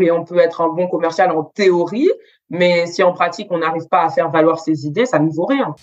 Et 0.00 0.10
on 0.10 0.24
peut 0.24 0.38
être 0.38 0.62
un 0.62 0.68
bon 0.68 0.88
commercial 0.88 1.30
en 1.32 1.44
théorie, 1.44 2.08
mais 2.48 2.86
si 2.86 3.02
en 3.02 3.12
pratique 3.12 3.48
on 3.50 3.58
n'arrive 3.58 3.88
pas 3.88 4.04
à 4.04 4.08
faire 4.08 4.30
valoir 4.30 4.58
ses 4.58 4.86
idées, 4.86 5.04
ça 5.04 5.18
ne 5.18 5.28
vaut 5.28 5.44
rien. 5.44 5.74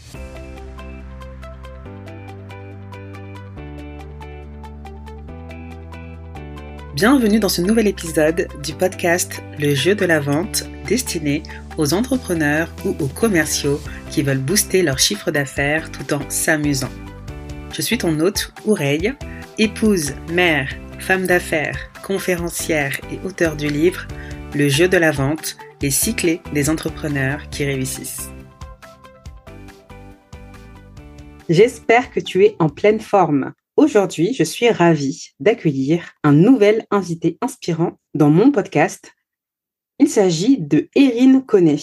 Bienvenue 6.95 7.39
dans 7.39 7.49
ce 7.49 7.61
nouvel 7.61 7.85
épisode 7.85 8.47
du 8.63 8.73
podcast 8.73 9.43
Le 9.59 9.75
jeu 9.75 9.93
de 9.93 10.05
la 10.05 10.19
vente 10.19 10.63
destiné 10.87 11.43
aux 11.77 11.93
entrepreneurs 11.93 12.69
ou 12.85 12.95
aux 13.03 13.07
commerciaux 13.07 13.79
qui 14.09 14.23
veulent 14.23 14.39
booster 14.39 14.81
leur 14.81 14.97
chiffre 14.97 15.29
d'affaires 15.29 15.91
tout 15.91 16.15
en 16.15 16.27
s'amusant. 16.29 16.89
Je 17.71 17.83
suis 17.83 17.99
ton 17.99 18.19
hôte, 18.21 18.53
Oureille, 18.65 19.13
épouse, 19.59 20.15
mère, 20.31 20.67
femme 20.97 21.27
d'affaires, 21.27 21.88
conférencière 22.03 22.99
et 23.11 23.25
auteur 23.25 23.55
du 23.55 23.67
livre 23.67 24.07
Le 24.55 24.69
jeu 24.69 24.87
de 24.87 24.97
la 24.97 25.11
vente, 25.11 25.57
les 25.81 25.91
six 25.91 26.15
des 26.53 26.69
entrepreneurs 26.69 27.49
qui 27.49 27.65
réussissent. 27.65 28.29
J'espère 31.49 32.11
que 32.11 32.19
tu 32.19 32.45
es 32.45 32.55
en 32.59 32.69
pleine 32.69 32.99
forme. 32.99 33.53
Aujourd'hui, 33.75 34.33
je 34.33 34.43
suis 34.43 34.69
ravie 34.69 35.29
d'accueillir 35.39 36.11
un 36.23 36.33
nouvel 36.33 36.85
invité 36.91 37.37
inspirant 37.41 37.97
dans 38.13 38.29
mon 38.29 38.51
podcast. 38.51 39.13
Il 39.99 40.09
s'agit 40.09 40.57
de 40.57 40.89
Erin 40.95 41.41
Connet. 41.41 41.81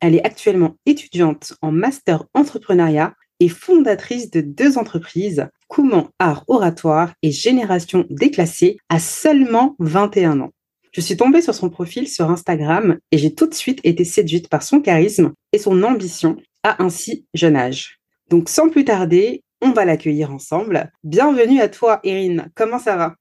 Elle 0.00 0.14
est 0.14 0.24
actuellement 0.24 0.76
étudiante 0.86 1.54
en 1.62 1.72
master 1.72 2.24
entrepreneuriat 2.34 3.14
et 3.40 3.48
fondatrice 3.48 4.30
de 4.30 4.40
deux 4.40 4.78
entreprises, 4.78 5.48
Comment 5.68 6.08
Art 6.18 6.44
Oratoire 6.48 7.12
et 7.22 7.30
Génération 7.30 8.06
Déclassée, 8.08 8.78
à 8.88 8.98
seulement 8.98 9.76
21 9.78 10.40
ans. 10.40 10.50
Je 10.92 11.02
suis 11.02 11.16
tombée 11.16 11.42
sur 11.42 11.54
son 11.54 11.68
profil 11.68 12.08
sur 12.08 12.30
Instagram 12.30 12.98
et 13.12 13.18
j'ai 13.18 13.34
tout 13.34 13.46
de 13.46 13.54
suite 13.54 13.80
été 13.84 14.04
séduite 14.04 14.48
par 14.48 14.62
son 14.62 14.80
charisme 14.80 15.34
et 15.52 15.58
son 15.58 15.82
ambition 15.82 16.36
à 16.62 16.82
un 16.82 16.88
si 16.88 17.26
jeune 17.34 17.54
âge. 17.54 18.00
Donc 18.30 18.48
sans 18.48 18.70
plus 18.70 18.86
tarder, 18.86 19.44
on 19.60 19.72
va 19.72 19.84
l'accueillir 19.84 20.32
ensemble. 20.32 20.90
Bienvenue 21.04 21.60
à 21.60 21.68
toi, 21.68 22.00
Erin. 22.02 22.46
Comment 22.54 22.78
ça 22.78 22.96
va? 22.96 23.14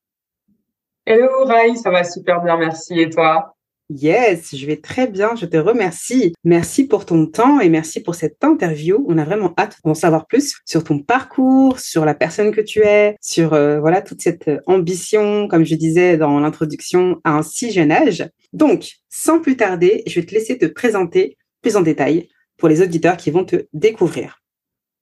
Hello, 1.05 1.45
Rai, 1.45 1.75
ça 1.75 1.91
va 1.91 2.05
super 2.05 2.41
bien, 2.41 2.57
merci. 2.57 2.99
Et 2.99 3.09
toi? 3.09 3.56
Yes, 3.89 4.53
je 4.53 4.65
vais 4.65 4.75
très 4.75 5.07
bien, 5.07 5.35
je 5.35 5.45
te 5.45 5.55
remercie. 5.55 6.33
Merci 6.43 6.85
pour 6.87 7.05
ton 7.05 7.25
temps 7.25 7.61
et 7.61 7.69
merci 7.69 8.01
pour 8.01 8.15
cette 8.15 8.43
interview. 8.43 9.05
On 9.07 9.17
a 9.17 9.23
vraiment 9.23 9.53
hâte 9.57 9.77
d'en 9.85 9.93
savoir 9.93 10.27
plus 10.27 10.55
sur 10.65 10.83
ton 10.83 10.99
parcours, 10.99 11.79
sur 11.79 12.03
la 12.03 12.13
personne 12.13 12.51
que 12.51 12.59
tu 12.59 12.81
es, 12.81 13.15
sur 13.21 13.53
euh, 13.53 13.79
voilà 13.79 14.01
toute 14.01 14.21
cette 14.21 14.51
ambition, 14.65 15.47
comme 15.47 15.65
je 15.65 15.75
disais 15.75 16.17
dans 16.17 16.37
l'introduction, 16.39 17.21
à 17.23 17.31
un 17.31 17.43
si 17.43 17.71
jeune 17.71 17.91
âge. 17.91 18.27
Donc, 18.51 18.89
sans 19.09 19.39
plus 19.39 19.55
tarder, 19.55 20.03
je 20.05 20.19
vais 20.19 20.25
te 20.25 20.33
laisser 20.33 20.57
te 20.57 20.65
présenter 20.65 21.37
plus 21.61 21.77
en 21.77 21.81
détail 21.81 22.27
pour 22.57 22.67
les 22.67 22.81
auditeurs 22.81 23.15
qui 23.15 23.31
vont 23.31 23.45
te 23.45 23.67
découvrir. 23.71 24.41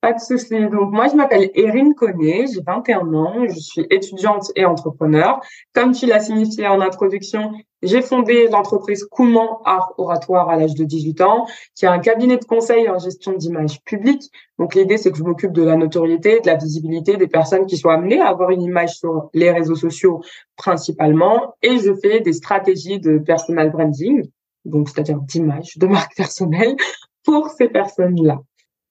Pas 0.06 0.14
de 0.14 0.20
souci. 0.20 0.54
Donc, 0.70 0.92
moi, 0.92 1.08
je 1.08 1.16
m'appelle 1.16 1.50
Erin 1.56 1.92
Connet, 1.94 2.46
j'ai 2.54 2.62
21 2.62 3.12
ans, 3.16 3.48
je 3.48 3.60
suis 3.60 3.88
étudiante 3.90 4.52
et 4.56 4.64
entrepreneur. 4.64 5.42
Comme 5.74 5.94
tu 5.94 6.06
l'as 6.06 6.20
signifié 6.20 6.68
en 6.68 6.80
introduction, 6.80 7.52
j'ai 7.82 8.04
fondé 8.04 8.48
l'entreprise 8.48 9.04
Comment 9.10 9.64
Art 9.64 9.96
Oratoire 9.98 10.48
à 10.50 10.58
l'âge 10.58 10.76
de 10.76 10.84
18 10.84 11.22
ans, 11.22 11.48
qui 11.74 11.86
est 11.86 11.88
un 11.88 11.98
cabinet 11.98 12.38
de 12.38 12.46
conseil 12.46 12.88
en 12.88 13.00
gestion 13.00 13.34
d'image 13.34 13.82
publique. 13.84 14.30
Donc, 14.60 14.76
l'idée, 14.76 14.98
c'est 14.98 15.10
que 15.10 15.18
je 15.18 15.24
m'occupe 15.24 15.54
de 15.54 15.64
la 15.64 15.76
notoriété, 15.76 16.40
de 16.40 16.46
la 16.46 16.56
visibilité 16.56 17.18
des 17.18 17.28
personnes 17.28 17.66
qui 17.66 17.76
sont 17.76 17.90
amenées 17.90 18.22
à 18.22 18.28
avoir 18.28 18.52
une 18.52 18.62
image 18.62 18.92
sur 19.00 19.32
les 19.34 19.50
réseaux 19.50 19.74
sociaux 19.74 20.22
principalement. 20.56 21.56
Et 21.64 21.80
je 21.80 21.96
fais 21.96 22.20
des 22.20 22.34
stratégies 22.34 23.00
de 23.00 23.18
personal 23.18 23.72
branding, 23.72 24.22
donc 24.66 24.88
c'est-à-dire 24.88 25.18
d'image, 25.22 25.80
de 25.80 25.88
marque 25.88 26.16
personnelle 26.16 26.76
pour 27.24 27.50
ces 27.50 27.70
personnes-là. 27.70 28.38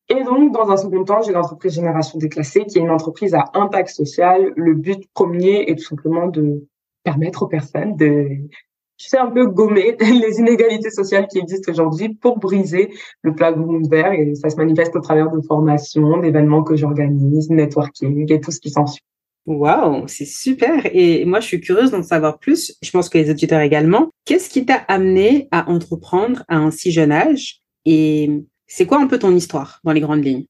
Et 0.08 0.22
donc, 0.22 0.52
dans 0.52 0.70
un 0.70 0.77
second 0.77 1.05
temps, 1.05 1.22
j'ai 1.22 1.33
l'entreprise 1.33 1.74
Génération 1.74 2.18
Déclassée, 2.18 2.67
qui 2.67 2.79
est 2.79 2.83
une 2.83 2.90
entreprise 2.90 3.34
à 3.34 3.45
impact 3.55 3.89
social. 3.89 4.52
Le 4.56 4.74
but 4.74 5.08
premier 5.14 5.70
est 5.70 5.77
tout 5.77 5.84
simplement 5.84 6.27
de 6.27 6.67
permettre 7.05 7.45
aux 7.45 7.46
personnes 7.46 7.96
de, 7.96 8.29
je 8.98 9.08
sais, 9.08 9.18
un 9.18 9.30
peu 9.30 9.46
gommer 9.46 9.96
les 10.01 10.39
inégalités 10.39 10.90
sociales 10.90 11.27
qui 11.29 11.39
existent 11.39 11.73
aujourd'hui 11.73 12.14
pour 12.14 12.39
briser 12.39 12.92
le 13.23 13.34
plafond 13.34 13.80
verre. 13.89 14.12
Et 14.12 14.34
ça 14.34 14.51
se 14.51 14.56
manifeste 14.56 14.95
au 14.95 15.01
travers 15.01 15.30
de 15.30 15.40
formations, 15.40 16.18
d'événements 16.18 16.62
que 16.62 16.77
j'organise, 16.77 17.48
networking 17.50 18.30
et 18.30 18.40
tout 18.40 18.50
ce 18.50 18.61
qui 18.61 18.70
s'ensuit. 18.70 19.02
Waouh, 19.46 20.05
c'est 20.06 20.24
super. 20.24 20.86
Et 20.95 21.24
moi, 21.27 21.40
je 21.40 21.46
suis 21.46 21.61
curieuse 21.61 21.90
d'en 21.90 22.02
savoir 22.02 22.39
plus. 22.39 22.77
Je 22.83 22.90
pense 22.90 23.11
que 23.11 23.18
les 23.18 23.30
auditeurs 23.30 23.61
également. 23.61 24.08
Qu'est-ce 24.24 24.48
qui 24.48 24.64
t'a 24.64 24.77
amené 24.89 25.48
à 25.50 25.70
entreprendre 25.70 26.45
à 26.48 26.56
un 26.56 26.70
si 26.70 26.90
jeune 26.90 27.12
âge? 27.12 27.61
Et 27.84 28.30
c'est 28.67 28.86
quoi 28.86 28.98
un 28.98 29.07
peu 29.07 29.19
ton 29.19 29.35
histoire 29.35 29.80
dans 29.85 29.92
les 29.92 30.01
grandes 30.01 30.25
lignes? 30.25 30.47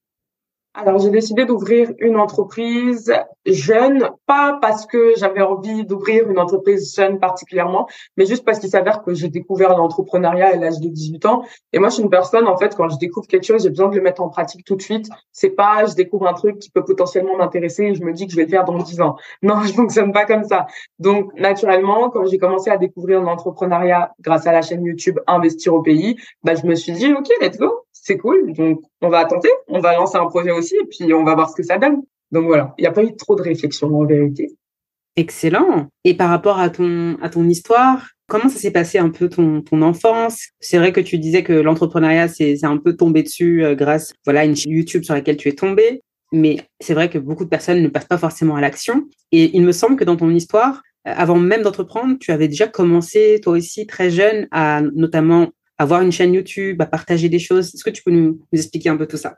Alors, 0.77 0.99
j'ai 0.99 1.11
décidé 1.11 1.45
d'ouvrir 1.45 1.93
une 2.01 2.17
entreprise 2.17 3.13
jeune, 3.47 4.11
pas 4.27 4.59
parce 4.61 4.87
que 4.87 5.13
j'avais 5.17 5.41
envie 5.41 5.85
d'ouvrir 5.85 6.29
une 6.29 6.41
entreprise 6.41 6.93
jeune 6.97 7.21
particulièrement, 7.21 7.87
mais 8.17 8.27
juste 8.27 8.45
parce 8.45 8.59
qu'il 8.59 8.71
s'avère 8.71 9.05
que 9.05 9.15
j'ai 9.15 9.29
découvert 9.29 9.77
l'entrepreneuriat 9.79 10.49
à 10.49 10.57
l'âge 10.57 10.81
de 10.81 10.89
18 10.89 11.27
ans. 11.27 11.45
Et 11.73 11.79
moi, 11.79 11.91
je 11.91 11.95
suis 11.95 12.03
une 12.03 12.11
personne, 12.11 12.49
en 12.49 12.57
fait, 12.57 12.75
quand 12.75 12.89
je 12.89 12.99
découvre 12.99 13.29
quelque 13.29 13.45
chose, 13.45 13.63
j'ai 13.63 13.71
besoin 13.71 13.89
de 13.89 13.95
le 13.95 14.03
mettre 14.03 14.21
en 14.21 14.29
pratique 14.29 14.65
tout 14.65 14.75
de 14.75 14.83
suite. 14.83 15.09
C'est 15.31 15.51
pas, 15.51 15.87
je 15.87 15.95
découvre 15.95 16.27
un 16.27 16.35
truc 16.35 16.59
qui 16.59 16.71
peut 16.71 16.85
potentiellement 16.85 17.37
m'intéresser 17.37 17.85
et 17.85 17.95
je 17.95 18.03
me 18.03 18.13
dis 18.13 18.27
que 18.27 18.33
je 18.33 18.37
vais 18.37 18.45
le 18.45 18.51
faire 18.51 18.65
dans 18.65 18.77
10 18.77 19.01
ans. 19.01 19.15
Non, 19.43 19.63
je 19.63 19.73
fonctionne 19.73 20.13
pas 20.13 20.25
comme 20.25 20.43
ça. 20.43 20.67
Donc, 20.99 21.33
naturellement, 21.39 22.11
quand 22.11 22.25
j'ai 22.25 22.39
commencé 22.39 22.71
à 22.71 22.79
découvrir 22.79 23.21
l'entrepreneuriat 23.21 24.13
grâce 24.21 24.47
à 24.49 24.53
la 24.53 24.63
chaîne 24.63 24.85
YouTube 24.85 25.21
Investir 25.29 25.73
au 25.73 25.83
pays, 25.83 26.17
bah, 26.43 26.57
je 26.57 26.67
me 26.67 26.75
suis 26.75 26.93
dit, 26.93 27.13
OK, 27.13 27.29
let's 27.41 27.59
go 27.59 27.84
c'est 27.95 28.19
cool. 28.19 28.53
Donc, 28.53 28.83
on 29.01 29.09
va 29.09 29.25
tenter, 29.25 29.49
on 29.69 29.81
va 29.81 29.95
lancer 29.95 30.19
un 30.19 30.27
projet 30.27 30.51
aussi, 30.51 30.75
et 30.77 30.87
puis 30.87 31.15
on 31.15 31.25
va 31.25 31.35
voir 31.35 31.49
ce 31.49 31.57
que 31.57 31.63
ça 31.63 31.79
donne. 31.79 32.03
Donc 32.31 32.45
voilà, 32.47 32.75
il 32.79 32.83
n'y 32.83 32.89
a 32.89 32.93
pas 32.93 33.03
eu 33.03 33.15
trop 33.17 33.37
de 33.37 33.43
réflexion 33.43 33.89
en 33.97 34.05
vérité. 34.05 34.55
Excellent. 35.17 35.87
Et 36.03 36.15
par 36.15 36.29
rapport 36.29 36.59
à 36.59 36.69
ton, 36.69 37.17
à 37.23 37.29
ton 37.29 37.49
histoire, 37.49 38.11
comment 38.27 38.49
ça 38.49 38.59
s'est 38.59 38.73
passé 38.73 38.99
un 38.99 39.11
peu 39.11 39.29
ton, 39.29 39.63
ton 39.63 39.81
enfance? 39.83 40.49
C'est 40.59 40.79
vrai 40.79 40.93
que 40.93 41.01
tu 41.01 41.19
disais 41.19 41.45
que 41.45 41.53
l'entrepreneuriat, 41.53 42.27
c'est 42.27 42.65
un 42.65 42.79
peu 42.79 42.97
tombé 42.97 43.23
dessus 43.23 43.65
euh, 43.65 43.77
grâce 43.77 44.13
voilà, 44.25 44.41
à 44.41 44.45
une 44.45 44.57
chaîne 44.57 44.73
YouTube 44.73 45.05
sur 45.05 45.15
laquelle 45.15 45.37
tu 45.37 45.49
es 45.49 45.53
tombé. 45.53 46.01
Mais 46.33 46.57
c'est 46.81 46.95
vrai 46.95 47.09
que 47.09 47.19
beaucoup 47.19 47.45
de 47.45 47.49
personnes 47.49 47.81
ne 47.81 47.89
passent 47.89 48.07
pas 48.07 48.19
forcément 48.19 48.57
à 48.57 48.61
l'action. 48.61 49.05
Et 49.31 49.57
il 49.57 49.63
me 49.63 49.71
semble 49.71 49.95
que 49.95 50.03
dans 50.03 50.17
ton 50.17 50.31
histoire, 50.31 50.83
euh, 51.07 51.13
avant 51.17 51.37
même 51.37 51.63
d'entreprendre, 51.63 52.17
tu 52.19 52.33
avais 52.33 52.49
déjà 52.49 52.67
commencé, 52.67 53.41
toi 53.41 53.53
aussi, 53.53 53.87
très 53.87 54.11
jeune, 54.11 54.49
à 54.51 54.83
notamment 54.95 55.51
avoir 55.79 56.03
une 56.03 56.13
chaîne 56.13 56.35
YouTube, 56.35 56.81
à 56.81 56.87
partager 56.87 57.29
des 57.29 57.39
choses. 57.39 57.75
Est-ce 57.75 57.85
que 57.85 57.91
tu 57.91 58.03
peux 58.03 58.11
nous, 58.11 58.41
expliquer 58.53 58.89
un 58.89 58.97
peu 58.97 59.07
tout 59.07 59.17
ça? 59.17 59.37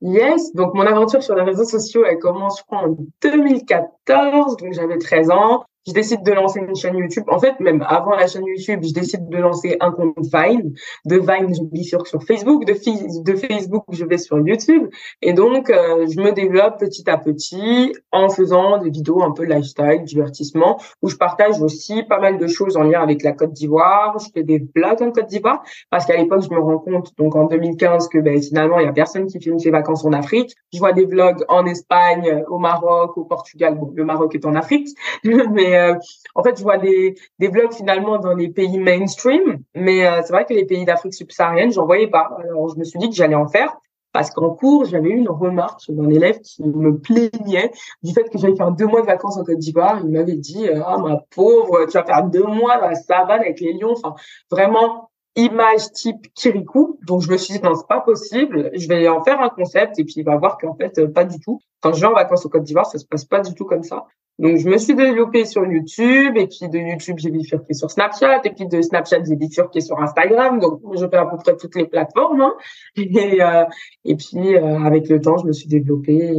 Yes, 0.00 0.52
donc 0.54 0.74
mon 0.74 0.86
aventure 0.86 1.22
sur 1.22 1.34
les 1.34 1.42
réseaux 1.42 1.64
sociaux, 1.64 2.04
elle 2.04 2.18
commence, 2.18 2.60
je 2.60 2.64
crois, 2.64 2.88
en 2.88 2.96
2014, 3.22 4.56
donc 4.56 4.72
j'avais 4.72 4.98
13 4.98 5.30
ans 5.30 5.64
je 5.88 5.94
décide 5.94 6.22
de 6.22 6.32
lancer 6.32 6.60
une 6.60 6.76
chaîne 6.76 6.96
YouTube. 6.96 7.24
En 7.28 7.38
fait, 7.38 7.58
même 7.60 7.84
avant 7.88 8.14
la 8.14 8.26
chaîne 8.26 8.44
YouTube, 8.44 8.80
je 8.82 8.92
décide 8.92 9.28
de 9.28 9.36
lancer 9.38 9.76
un 9.80 9.90
compte 9.90 10.14
Vine. 10.18 10.74
De 11.06 11.16
Vine, 11.16 11.54
je 11.54 11.62
bifurque 11.62 12.06
sur 12.06 12.22
Facebook. 12.22 12.66
De, 12.66 12.74
de 13.22 13.36
Facebook, 13.36 13.84
je 13.90 14.04
vais 14.04 14.18
sur 14.18 14.38
YouTube. 14.38 14.88
Et 15.22 15.32
donc, 15.32 15.70
euh, 15.70 16.06
je 16.06 16.20
me 16.20 16.32
développe 16.32 16.78
petit 16.78 17.08
à 17.08 17.16
petit 17.16 17.94
en 18.12 18.28
faisant 18.28 18.78
des 18.78 18.90
vidéos 18.90 19.22
un 19.22 19.32
peu 19.32 19.44
lifestyle, 19.44 20.02
divertissement, 20.04 20.78
où 21.00 21.08
je 21.08 21.16
partage 21.16 21.60
aussi 21.62 22.02
pas 22.02 22.20
mal 22.20 22.38
de 22.38 22.46
choses 22.46 22.76
en 22.76 22.82
lien 22.82 23.00
avec 23.00 23.22
la 23.22 23.32
Côte 23.32 23.52
d'Ivoire. 23.52 24.18
Je 24.18 24.28
fais 24.34 24.42
des 24.42 24.58
blagues 24.58 25.02
en 25.02 25.10
Côte 25.10 25.26
d'Ivoire 25.26 25.62
parce 25.90 26.04
qu'à 26.04 26.16
l'époque, 26.16 26.42
je 26.42 26.54
me 26.54 26.60
rends 26.60 26.78
compte, 26.78 27.16
donc 27.16 27.34
en 27.34 27.46
2015, 27.46 28.08
que 28.08 28.18
ben, 28.18 28.40
finalement, 28.42 28.78
il 28.78 28.84
y 28.84 28.88
a 28.88 28.92
personne 28.92 29.26
qui 29.26 29.40
filme 29.40 29.58
ses 29.58 29.70
vacances 29.70 30.04
en 30.04 30.12
Afrique. 30.12 30.54
Je 30.72 30.78
vois 30.78 30.92
des 30.92 31.06
vlogs 31.06 31.44
en 31.48 31.64
Espagne, 31.64 32.44
au 32.48 32.58
Maroc, 32.58 33.16
au 33.16 33.24
Portugal. 33.24 33.78
Bon, 33.78 33.90
le 33.94 34.04
Maroc 34.04 34.34
est 34.34 34.44
en 34.44 34.54
Afrique, 34.54 34.88
mais 35.24 35.77
euh, 35.78 35.94
en 36.34 36.42
fait, 36.42 36.58
je 36.58 36.62
vois 36.62 36.78
des, 36.78 37.14
vlogs 37.40 37.72
finalement 37.72 38.18
dans 38.18 38.34
les 38.34 38.48
pays 38.48 38.78
mainstream, 38.78 39.62
mais 39.74 40.06
euh, 40.06 40.20
c'est 40.22 40.32
vrai 40.32 40.44
que 40.44 40.54
les 40.54 40.66
pays 40.66 40.84
d'Afrique 40.84 41.14
subsaharienne, 41.14 41.72
j'en 41.72 41.86
voyais 41.86 42.08
pas. 42.08 42.30
Alors, 42.42 42.68
je 42.68 42.78
me 42.78 42.84
suis 42.84 42.98
dit 42.98 43.08
que 43.08 43.14
j'allais 43.14 43.34
en 43.34 43.48
faire 43.48 43.76
parce 44.12 44.30
qu'en 44.30 44.50
cours, 44.50 44.84
j'avais 44.86 45.10
eu 45.10 45.16
une 45.16 45.28
remarque 45.28 45.82
d'un 45.90 46.08
élève 46.10 46.40
qui 46.40 46.62
me 46.62 46.98
plaignait 46.98 47.70
du 48.02 48.12
fait 48.12 48.24
que 48.24 48.38
j'allais 48.38 48.56
faire 48.56 48.72
deux 48.72 48.86
mois 48.86 49.02
de 49.02 49.06
vacances 49.06 49.36
en 49.36 49.44
Côte 49.44 49.58
d'Ivoire. 49.58 50.00
Il 50.02 50.10
m'avait 50.10 50.36
dit, 50.36 50.66
euh, 50.68 50.82
ah, 50.84 50.96
ma 50.98 51.18
pauvre, 51.34 51.84
tu 51.86 51.92
vas 51.92 52.04
faire 52.04 52.24
deux 52.24 52.44
mois 52.44 52.78
dans 52.78 52.88
la 52.88 52.94
savane 52.94 53.40
avec 53.40 53.60
les 53.60 53.74
lions. 53.74 53.92
Enfin, 53.92 54.14
vraiment, 54.50 55.07
image 55.38 55.90
type 55.92 56.32
Kirikou. 56.34 56.98
Donc, 57.06 57.22
je 57.22 57.30
me 57.30 57.36
suis 57.36 57.54
dit, 57.54 57.60
non, 57.62 57.74
c'est 57.74 57.86
pas 57.88 58.00
possible. 58.00 58.70
Je 58.74 58.88
vais 58.88 59.08
en 59.08 59.22
faire 59.22 59.40
un 59.40 59.48
concept 59.48 59.98
et 59.98 60.04
puis 60.04 60.14
il 60.18 60.24
va 60.24 60.36
voir 60.36 60.58
qu'en 60.58 60.74
fait, 60.74 61.04
pas 61.12 61.24
du 61.24 61.38
tout. 61.40 61.60
Quand 61.80 61.92
je 61.92 62.00
vais 62.00 62.06
en 62.06 62.14
vacances 62.14 62.44
au 62.44 62.48
Côte 62.48 62.64
d'Ivoire, 62.64 62.86
ça 62.86 62.98
se 62.98 63.06
passe 63.06 63.24
pas 63.24 63.40
du 63.40 63.54
tout 63.54 63.64
comme 63.64 63.82
ça. 63.82 64.04
Donc, 64.38 64.56
je 64.56 64.68
me 64.68 64.78
suis 64.78 64.94
développée 64.94 65.44
sur 65.44 65.66
YouTube, 65.66 66.36
et 66.36 66.46
puis 66.46 66.68
de 66.68 66.78
YouTube, 66.78 67.16
j'ai 67.18 67.30
bifurqué 67.30 67.74
sur 67.74 67.90
Snapchat, 67.90 68.42
et 68.44 68.50
puis 68.50 68.68
de 68.68 68.80
Snapchat, 68.80 69.24
j'ai 69.24 69.34
bifurqué 69.34 69.80
sur 69.80 70.00
Instagram. 70.00 70.60
Donc, 70.60 70.80
je 70.94 71.08
fais 71.08 71.16
à 71.16 71.26
peu 71.26 71.36
près 71.38 71.56
toutes 71.56 71.74
les 71.74 71.86
plateformes. 71.86 72.42
Hein. 72.42 72.54
Et, 72.96 73.42
euh, 73.42 73.64
et 74.04 74.14
puis, 74.14 74.54
euh, 74.54 74.78
avec 74.84 75.08
le 75.08 75.20
temps, 75.20 75.38
je 75.38 75.46
me 75.46 75.52
suis 75.52 75.68
développée, 75.68 76.36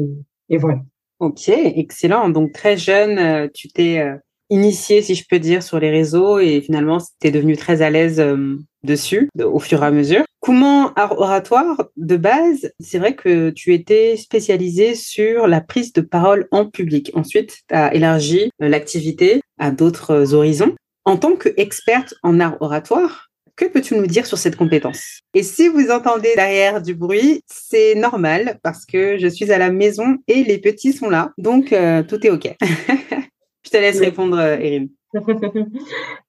et, 0.50 0.58
voilà. 0.58 0.80
Ok, 1.20 1.50
excellent. 1.50 2.30
Donc, 2.30 2.54
très 2.54 2.78
jeune, 2.78 3.20
euh, 3.20 3.48
tu 3.54 3.68
t'es 3.68 4.02
initié, 4.50 5.02
si 5.02 5.16
je 5.16 5.26
peux 5.30 5.40
dire, 5.40 5.64
sur 5.64 5.80
les 5.80 5.90
réseaux 5.90 6.40
et 6.40 6.62
finalement, 6.62 6.98
tu 7.22 7.28
es 7.28 7.32
devenu 7.32 7.56
très 7.56 7.82
à 7.82 7.90
l'aise 7.90 8.20
euh, 8.20 8.58
dessus 8.84 9.30
au 9.42 9.60
fur 9.60 9.84
et 9.84 9.86
à 9.86 9.92
mesure. 9.92 10.24
Comment 10.42 10.94
oratoire 10.96 11.84
de 11.98 12.18
base, 12.18 12.72
c'est 12.80 12.98
vrai 12.98 13.16
que 13.16 13.50
tu 13.50 13.74
étais 13.74 14.16
spécialisé 14.18 14.96
sur 14.96 15.48
la 15.48 15.62
prise 15.62 15.94
de 15.94 16.02
parole 16.02 16.48
en 16.52 16.66
public. 16.66 17.12
Ensuite, 17.14 17.58
tu 17.68 17.76
as 17.76 17.94
élargi 17.94 18.50
euh, 18.62 18.70
l'activité 18.70 19.42
à 19.60 19.72
d'autres 19.72 20.12
euh, 20.12 20.34
horizons. 20.34 20.76
En 21.06 21.18
tant 21.18 21.36
qu'experte 21.36 22.14
en 22.24 22.40
art 22.40 22.58
oratoire, 22.62 23.28
que 23.56 23.66
peux-tu 23.66 23.96
nous 23.96 24.08
dire 24.08 24.26
sur 24.26 24.38
cette 24.38 24.56
compétence? 24.56 25.20
Et 25.34 25.44
si 25.44 25.68
vous 25.68 25.92
entendez 25.92 26.32
derrière 26.36 26.82
du 26.82 26.96
bruit, 26.96 27.42
c'est 27.46 27.94
normal 27.96 28.58
parce 28.64 28.86
que 28.86 29.18
je 29.18 29.28
suis 29.28 29.52
à 29.52 29.58
la 29.58 29.70
maison 29.70 30.18
et 30.30 30.44
les 30.44 30.60
petits 30.60 30.94
sont 30.94 31.10
là, 31.10 31.34
donc 31.38 31.76
tout 32.08 32.26
est 32.26 32.30
OK. 32.30 32.56
je 33.70 33.78
te 33.78 33.82
laisse 33.82 34.00
répondre, 34.00 34.40
Erin. 34.40 34.88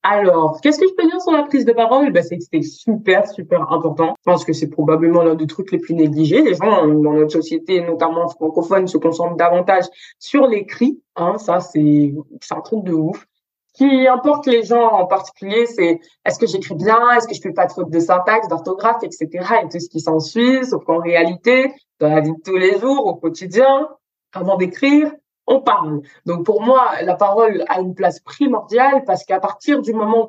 Alors, 0.03 0.59
qu'est-ce 0.63 0.79
que 0.79 0.87
je 0.87 0.95
peux 0.95 1.07
dire 1.07 1.21
sur 1.21 1.33
la 1.33 1.43
prise 1.43 1.65
de 1.65 1.73
parole? 1.73 2.13
Ben, 2.13 2.23
C'est 2.23 2.39
que 2.39 2.45
c'était 2.45 2.63
super, 2.63 3.27
super 3.29 3.73
important. 3.73 4.15
Je 4.19 4.31
pense 4.31 4.45
que 4.45 4.53
c'est 4.53 4.69
probablement 4.69 5.23
l'un 5.23 5.35
des 5.35 5.47
trucs 5.47 5.71
les 5.71 5.79
plus 5.79 5.95
négligés. 5.95 6.43
Les 6.43 6.55
gens 6.55 6.87
dans 6.87 7.13
notre 7.13 7.33
société, 7.33 7.83
notamment 7.83 8.29
francophone, 8.29 8.87
se 8.89 8.97
concentrent 8.97 9.37
davantage 9.37 9.85
sur 10.19 10.47
l'écrit. 10.47 11.01
Hein, 11.17 11.37
ça, 11.39 11.61
c'est 11.61 12.15
un 12.51 12.61
truc 12.61 12.85
de 12.85 12.93
ouf 12.93 13.27
qui 13.75 14.07
importe 14.09 14.47
les 14.47 14.65
gens 14.65 14.91
en 14.93 15.07
particulier, 15.07 15.65
c'est 15.65 16.01
est-ce 16.25 16.39
que 16.39 16.47
j'écris 16.47 16.75
bien, 16.75 16.99
est-ce 17.13 17.29
que 17.29 17.35
je 17.35 17.41
fais 17.41 17.53
pas 17.53 17.67
de 17.67 17.73
faute 17.73 17.89
de 17.89 18.01
syntaxe, 18.01 18.49
d'orthographe, 18.49 19.03
etc. 19.05 19.29
et 19.63 19.69
tout 19.69 19.79
ce 19.79 19.89
qui 19.89 20.01
s'ensuit. 20.01 20.67
Sauf 20.67 20.85
qu'en 20.85 20.99
réalité, 20.99 21.73
dans 22.01 22.09
la 22.09 22.21
vie 22.21 22.33
de 22.33 22.43
tous 22.45 22.57
les 22.57 22.81
jours, 22.81 23.07
au 23.07 23.15
quotidien, 23.15 23.89
avant 24.35 24.57
d'écrire, 24.57 25.13
on 25.47 25.61
parle. 25.61 26.01
Donc 26.27 26.45
pour 26.45 26.63
moi, 26.63 27.03
la 27.03 27.15
parole 27.15 27.65
a 27.69 27.81
une 27.81 27.95
place 27.95 28.21
primordiale 28.21 29.05
parce 29.05 29.25
qu'à 29.25 29.41
partir 29.41 29.83
du 29.83 29.93
moment 29.93 30.29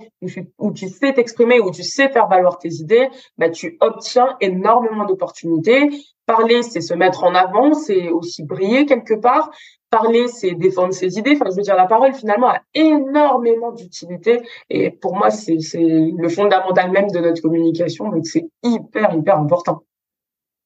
où 0.58 0.72
tu, 0.72 0.90
sais 0.90 1.14
t'exprimer, 1.14 1.60
où 1.60 1.72
tu 1.72 1.84
sais 1.84 2.10
faire 2.10 2.28
valoir 2.28 2.58
tes 2.58 2.70
idées, 2.70 3.10
bah, 3.38 3.50
tu 3.50 3.78
obtiens 3.82 4.36
énormément 4.42 5.06
d'opportunités. 5.06 5.90
Parler, 6.26 6.64
c'est 6.64 6.82
se 6.82 6.94
mettre 6.94 7.24
en 7.24 7.36
avant, 7.36 7.74
c'est 7.74 8.10
aussi 8.10 8.44
briller 8.44 8.86
quelque 8.86 9.14
part. 9.14 9.52
Parler, 9.90 10.28
c'est 10.28 10.52
défendre 10.52 10.94
ses 10.94 11.18
idées. 11.18 11.34
Enfin, 11.36 11.50
je 11.52 11.58
veux 11.58 11.62
dire, 11.62 11.76
la 11.76 11.88
parole, 11.88 12.14
finalement, 12.14 12.48
a 12.48 12.62
énormément 12.74 13.72
d'utilité. 13.72 14.42
Et 14.70 14.92
pour 14.92 15.16
moi, 15.16 15.30
c'est 15.30 15.58
le 15.74 16.30
fondamental 16.30 16.92
même 16.92 17.12
de 17.12 17.20
notre 17.20 17.42
communication. 17.42 18.08
Donc, 18.10 18.26
c'est 18.26 18.48
hyper, 18.64 19.14
hyper 19.14 19.40
important. 19.40 19.84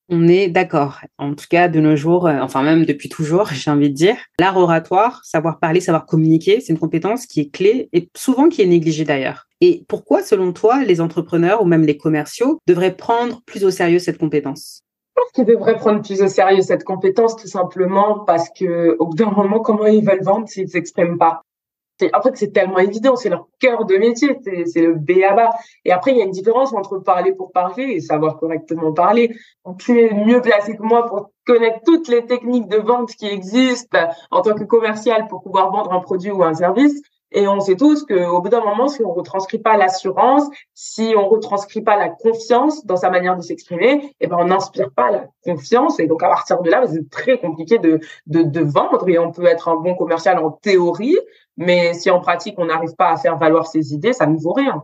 On 0.07 0.28
est 0.28 0.50
d'accord. 0.50 1.00
En 1.18 1.34
tout 1.34 1.48
cas, 1.50 1.68
de 1.68 1.80
nos 1.80 1.96
jours, 1.96 2.28
euh, 2.28 2.40
enfin 2.40 2.62
même 2.62 2.86
depuis 2.86 3.10
toujours, 3.10 3.48
j'ai 3.54 3.72
envie 3.72 3.90
de 3.90 3.96
dire, 3.96 4.18
l'art 4.40 4.57
oratoire, 4.57 5.22
savoir 5.24 5.60
parler, 5.60 5.80
savoir 5.80 6.06
communiquer, 6.06 6.60
c'est 6.62 6.74
une 6.74 6.80
compétence 6.80 7.25
qui 7.25 7.40
est 7.40 7.50
clé 7.50 7.90
et 7.92 8.10
souvent 8.16 8.50
qui 8.50 8.62
est 8.62 8.68
négligée 8.68 9.04
d'ailleurs. 9.04 9.48
Et 9.62 9.84
pourquoi, 9.88 10.22
selon 10.22 10.54
toi, 10.54 10.84
les 10.84 11.02
entrepreneurs 11.02 11.63
ou 11.63 11.66
même 11.66 11.86
les 11.86 11.98
commerciaux 11.98 12.60
devraient 12.68 12.96
prendre 12.96 13.42
plus 13.46 13.63
au 13.63 13.72
sérieux 13.72 14.00
cette 14.00 14.19
compétence? 14.19 14.81
Je 15.16 15.22
pense 15.22 15.31
qu'ils 15.31 15.46
devraient 15.46 15.78
prendre 15.78 16.02
plus 16.02 16.22
au 16.22 16.28
sérieux 16.28 16.62
cette 16.62 16.84
compétence 16.84 17.36
tout 17.38 17.48
simplement 17.48 18.19
parce 18.19 18.50
que 18.50 18.98
au 19.00 19.07
bout 19.07 19.16
d'un 19.16 19.31
moment, 19.31 19.60
comment 19.60 19.88
ils 19.88 20.06
veulent 20.06 20.24
vendre 20.24 20.48
s'ils 20.48 20.69
s'expriment 20.69 21.18
pas? 21.18 21.42
En 22.13 22.21
fait, 22.21 22.36
c'est 22.36 22.51
tellement 22.51 22.80
évident, 22.80 23.15
c'est 23.15 23.30
leur 23.30 23.47
cœur 23.59 23.86
de 23.86 23.95
métier, 23.97 24.38
c'est 24.65 24.81
le 24.81 24.95
B.A.B.A. 24.95 25.51
Et 25.86 25.92
après, 25.92 26.12
il 26.12 26.18
y 26.18 26.21
a 26.21 26.25
une 26.25 26.31
différence 26.31 26.74
entre 26.74 27.00
parler 27.00 27.33
pour 27.33 27.51
parler 27.51 27.83
et 27.83 28.01
savoir 28.01 28.38
correctement 28.38 28.92
parler. 28.92 29.36
Tu 29.80 30.01
es 30.01 30.13
mieux 30.13 30.42
placé 30.42 30.75
que 30.75 30.83
moi 30.83 31.06
pour 31.06 31.31
connaître 31.45 31.80
toutes 31.86 32.07
les 32.07 32.25
techniques 32.25 32.68
de 32.68 32.77
vente 32.77 33.12
qui 33.12 33.27
existent 33.27 34.00
en 34.31 34.42
tant 34.42 34.56
que 34.56 34.63
commercial 34.63 35.27
pour 35.27 35.42
pouvoir 35.42 35.71
vendre 35.71 35.94
un 35.94 36.00
produit 36.00 36.31
ou 36.31 36.44
un 36.44 36.53
service. 36.53 37.01
Et 37.31 37.47
on 37.50 37.59
sait 37.59 37.75
tous 37.75 38.06
qu'au 38.06 38.39
bout 38.39 38.50
d'un 38.50 38.63
moment, 38.63 38.88
si 38.88 39.03
on 39.03 39.12
retranscrit 39.12 39.57
pas 39.57 39.75
l'assurance, 39.75 40.45
si 40.74 41.13
on 41.18 41.27
retranscrit 41.27 41.81
pas 41.81 41.97
la 41.97 42.07
confiance 42.07 42.86
dans 42.86 42.95
sa 42.95 43.09
manière 43.09 43.36
de 43.36 43.42
s'exprimer, 43.42 44.15
eh 44.21 44.27
ben 44.27 44.38
on 44.39 44.45
n'inspire 44.45 44.89
pas 44.92 45.12
la 45.12 45.25
confiance. 45.44 46.00
Et 46.00 46.07
donc 46.07 46.24
à 46.24 46.30
partir 46.30 46.62
de 46.62 46.69
là, 46.69 46.86
c'est 46.88 47.09
très 47.09 47.38
compliqué 47.38 47.77
de, 47.77 48.00
de, 48.27 48.44
de 48.44 48.62
vendre. 48.62 49.09
Et 49.09 49.19
on 49.19 49.31
peut 49.31 49.45
être 49.45 49.68
un 49.68 49.75
bon 49.75 49.95
commercial 49.95 50.39
en 50.39 50.51
théorie, 50.51 51.18
mais 51.57 51.94
si 51.94 52.10
en 52.10 52.19
pratique 52.19 52.56
on 52.57 52.66
n'arrive 52.66 52.96
pas 52.98 53.12
à 53.12 53.18
faire 53.18 53.38
valoir 53.38 53.68
ses 53.68 53.94
idées, 53.94 54.13
ça 54.13 54.25
ne 54.25 54.38
vaut 54.38 54.54
rien. 54.54 54.84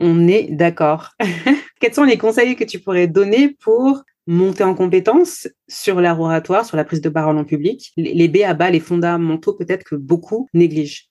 On 0.00 0.26
est 0.26 0.50
d'accord. 0.50 1.10
Quels 1.80 1.94
sont 1.94 2.04
les 2.04 2.18
conseils 2.18 2.56
que 2.56 2.64
tu 2.64 2.80
pourrais 2.80 3.06
donner 3.06 3.56
pour 3.62 4.02
monter 4.26 4.64
en 4.64 4.74
compétence 4.74 5.48
sur 5.68 6.00
l'art 6.00 6.20
oratoire, 6.20 6.64
sur 6.64 6.76
la 6.76 6.84
prise 6.84 7.00
de 7.00 7.08
parole 7.08 7.36
en 7.36 7.44
public, 7.44 7.92
les 7.96 8.28
B 8.28 8.38
à 8.44 8.54
bas, 8.54 8.70
les 8.70 8.80
fondamentaux 8.80 9.52
peut-être 9.54 9.84
que 9.84 9.94
beaucoup 9.94 10.48
négligent? 10.54 11.10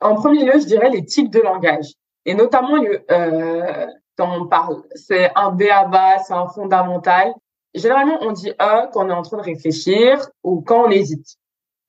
En 0.00 0.14
premier 0.14 0.44
lieu, 0.44 0.60
je 0.60 0.66
dirais 0.66 0.90
les 0.90 1.04
types 1.04 1.30
de 1.30 1.40
langage. 1.40 1.86
Et 2.26 2.34
notamment, 2.34 2.76
euh, 3.10 3.86
quand 4.16 4.38
on 4.38 4.46
parle, 4.46 4.82
c'est 4.94 5.30
un 5.34 5.50
B 5.50 5.62
à 5.72 5.86
bas, 5.86 6.18
c'est 6.18 6.34
un 6.34 6.48
fondamental. 6.48 7.32
Généralement, 7.74 8.18
on 8.20 8.32
dit 8.32 8.50
E 8.50 8.90
quand 8.92 9.06
on 9.06 9.10
est 9.10 9.14
en 9.14 9.22
train 9.22 9.38
de 9.38 9.42
réfléchir 9.42 10.28
ou 10.42 10.60
quand 10.60 10.86
on 10.86 10.90
hésite. 10.90 11.36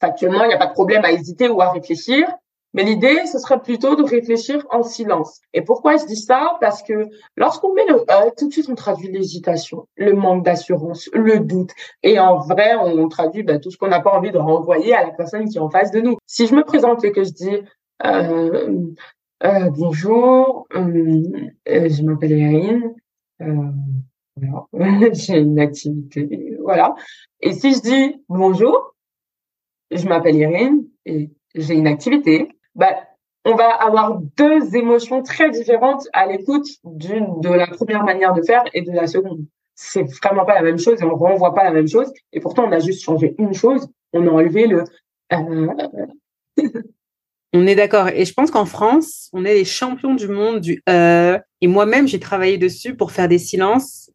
Factuellement, 0.06 0.44
il 0.44 0.50
n'y 0.50 0.54
a 0.54 0.60
pas 0.60 0.68
de 0.68 0.74
problème 0.74 1.04
à 1.04 1.12
hésiter 1.12 1.50
ou 1.50 1.62
à 1.62 1.72
réfléchir. 1.72 2.28
Mais 2.76 2.84
l'idée, 2.84 3.26
ce 3.26 3.40
serait 3.40 3.60
plutôt 3.60 3.96
de 3.96 4.04
réfléchir 4.04 4.64
en 4.70 4.84
silence. 4.84 5.42
Et 5.54 5.64
pourquoi 5.64 5.98
je 5.98 6.06
dis 6.06 6.18
ça? 6.18 6.58
Parce 6.62 6.84
que 6.84 7.08
lorsqu'on 7.38 7.74
met 7.74 7.88
le 7.88 8.02
E, 8.02 8.32
tout 8.38 8.50
de 8.50 8.54
suite, 8.54 8.68
on 8.70 8.76
traduit 8.76 9.08
l'hésitation, 9.08 9.88
le 9.96 10.14
manque 10.14 10.44
d'assurance, 10.44 11.10
le 11.14 11.40
doute. 11.40 11.72
Et 12.04 12.20
en 12.20 12.38
vrai, 12.38 12.76
on 12.76 13.08
traduit 13.08 13.42
bah, 13.42 13.58
tout 13.58 13.72
ce 13.72 13.78
qu'on 13.78 13.88
n'a 13.88 14.02
pas 14.02 14.12
envie 14.12 14.32
de 14.32 14.38
renvoyer 14.38 14.94
à 14.94 15.06
la 15.08 15.12
personne 15.12 15.50
qui 15.50 15.58
est 15.58 15.62
en 15.62 15.72
face 15.72 15.90
de 15.90 16.02
nous. 16.02 16.18
Si 16.28 16.46
je 16.46 16.54
me 16.54 16.64
présente 16.64 17.04
et 17.04 17.12
que 17.12 17.24
je 17.24 17.32
dis 17.32 17.58
euh, 18.06 18.92
euh, 19.44 19.70
bonjour, 19.72 20.68
euh, 20.76 21.24
je 21.66 22.04
m'appelle 22.04 22.34
Erin. 22.34 22.94
j'ai 25.14 25.40
une 25.40 25.60
activité, 25.60 26.58
voilà. 26.62 26.94
Et 27.42 27.54
si 27.54 27.74
je 27.74 27.80
dis 27.80 28.22
bonjour, 28.28 28.95
je 29.92 30.08
m'appelle 30.08 30.42
Erin 30.42 30.80
et 31.06 31.30
j'ai 31.56 31.74
une 31.74 31.88
activité, 31.88 32.50
bah, 32.76 32.96
on 33.46 33.56
va 33.56 33.70
avoir 33.70 34.20
deux 34.38 34.76
émotions 34.76 35.22
très 35.22 35.52
différentes 35.52 36.08
à 36.14 36.26
l'écoute 36.26 36.68
d'une 36.84 37.40
de 37.42 37.50
la 37.50 37.68
première 37.68 38.04
manière 38.04 38.34
de 38.34 38.42
faire 38.42 38.64
et 38.74 38.82
de 38.82 38.92
la 38.92 39.08
seconde. 39.08 39.46
C'est 39.76 40.04
vraiment 40.24 40.46
pas 40.46 40.56
la 40.56 40.64
même 40.64 40.80
chose 40.80 41.02
et 41.02 41.06
on 41.06 41.16
renvoie 41.16 41.54
pas 41.54 41.64
la 41.64 41.72
même 41.72 41.88
chose. 41.88 42.12
Et 42.34 42.40
pourtant, 42.40 42.66
on 42.66 42.72
a 42.72 42.80
juste 42.80 43.04
changé 43.04 43.36
une 43.38 43.54
chose. 43.54 43.88
On 44.14 44.26
a 44.28 44.32
enlevé 44.32 44.68
le 44.68 44.84
On 47.54 47.68
est 47.68 47.76
d'accord. 47.76 48.10
Et 48.10 48.26
je 48.26 48.34
pense 48.34 48.52
qu'en 48.52 48.66
France, 48.66 49.30
on 49.32 49.46
est 49.46 49.54
les 49.54 49.66
champions 49.66 50.16
du 50.16 50.28
monde 50.28 50.60
du 50.60 50.82
E. 50.90 51.40
Et 51.62 51.68
moi-même, 51.68 52.08
j'ai 52.08 52.20
travaillé 52.20 52.58
dessus 52.58 52.96
pour 52.96 53.12
faire 53.12 53.28
des 53.28 53.38
silences 53.38 54.12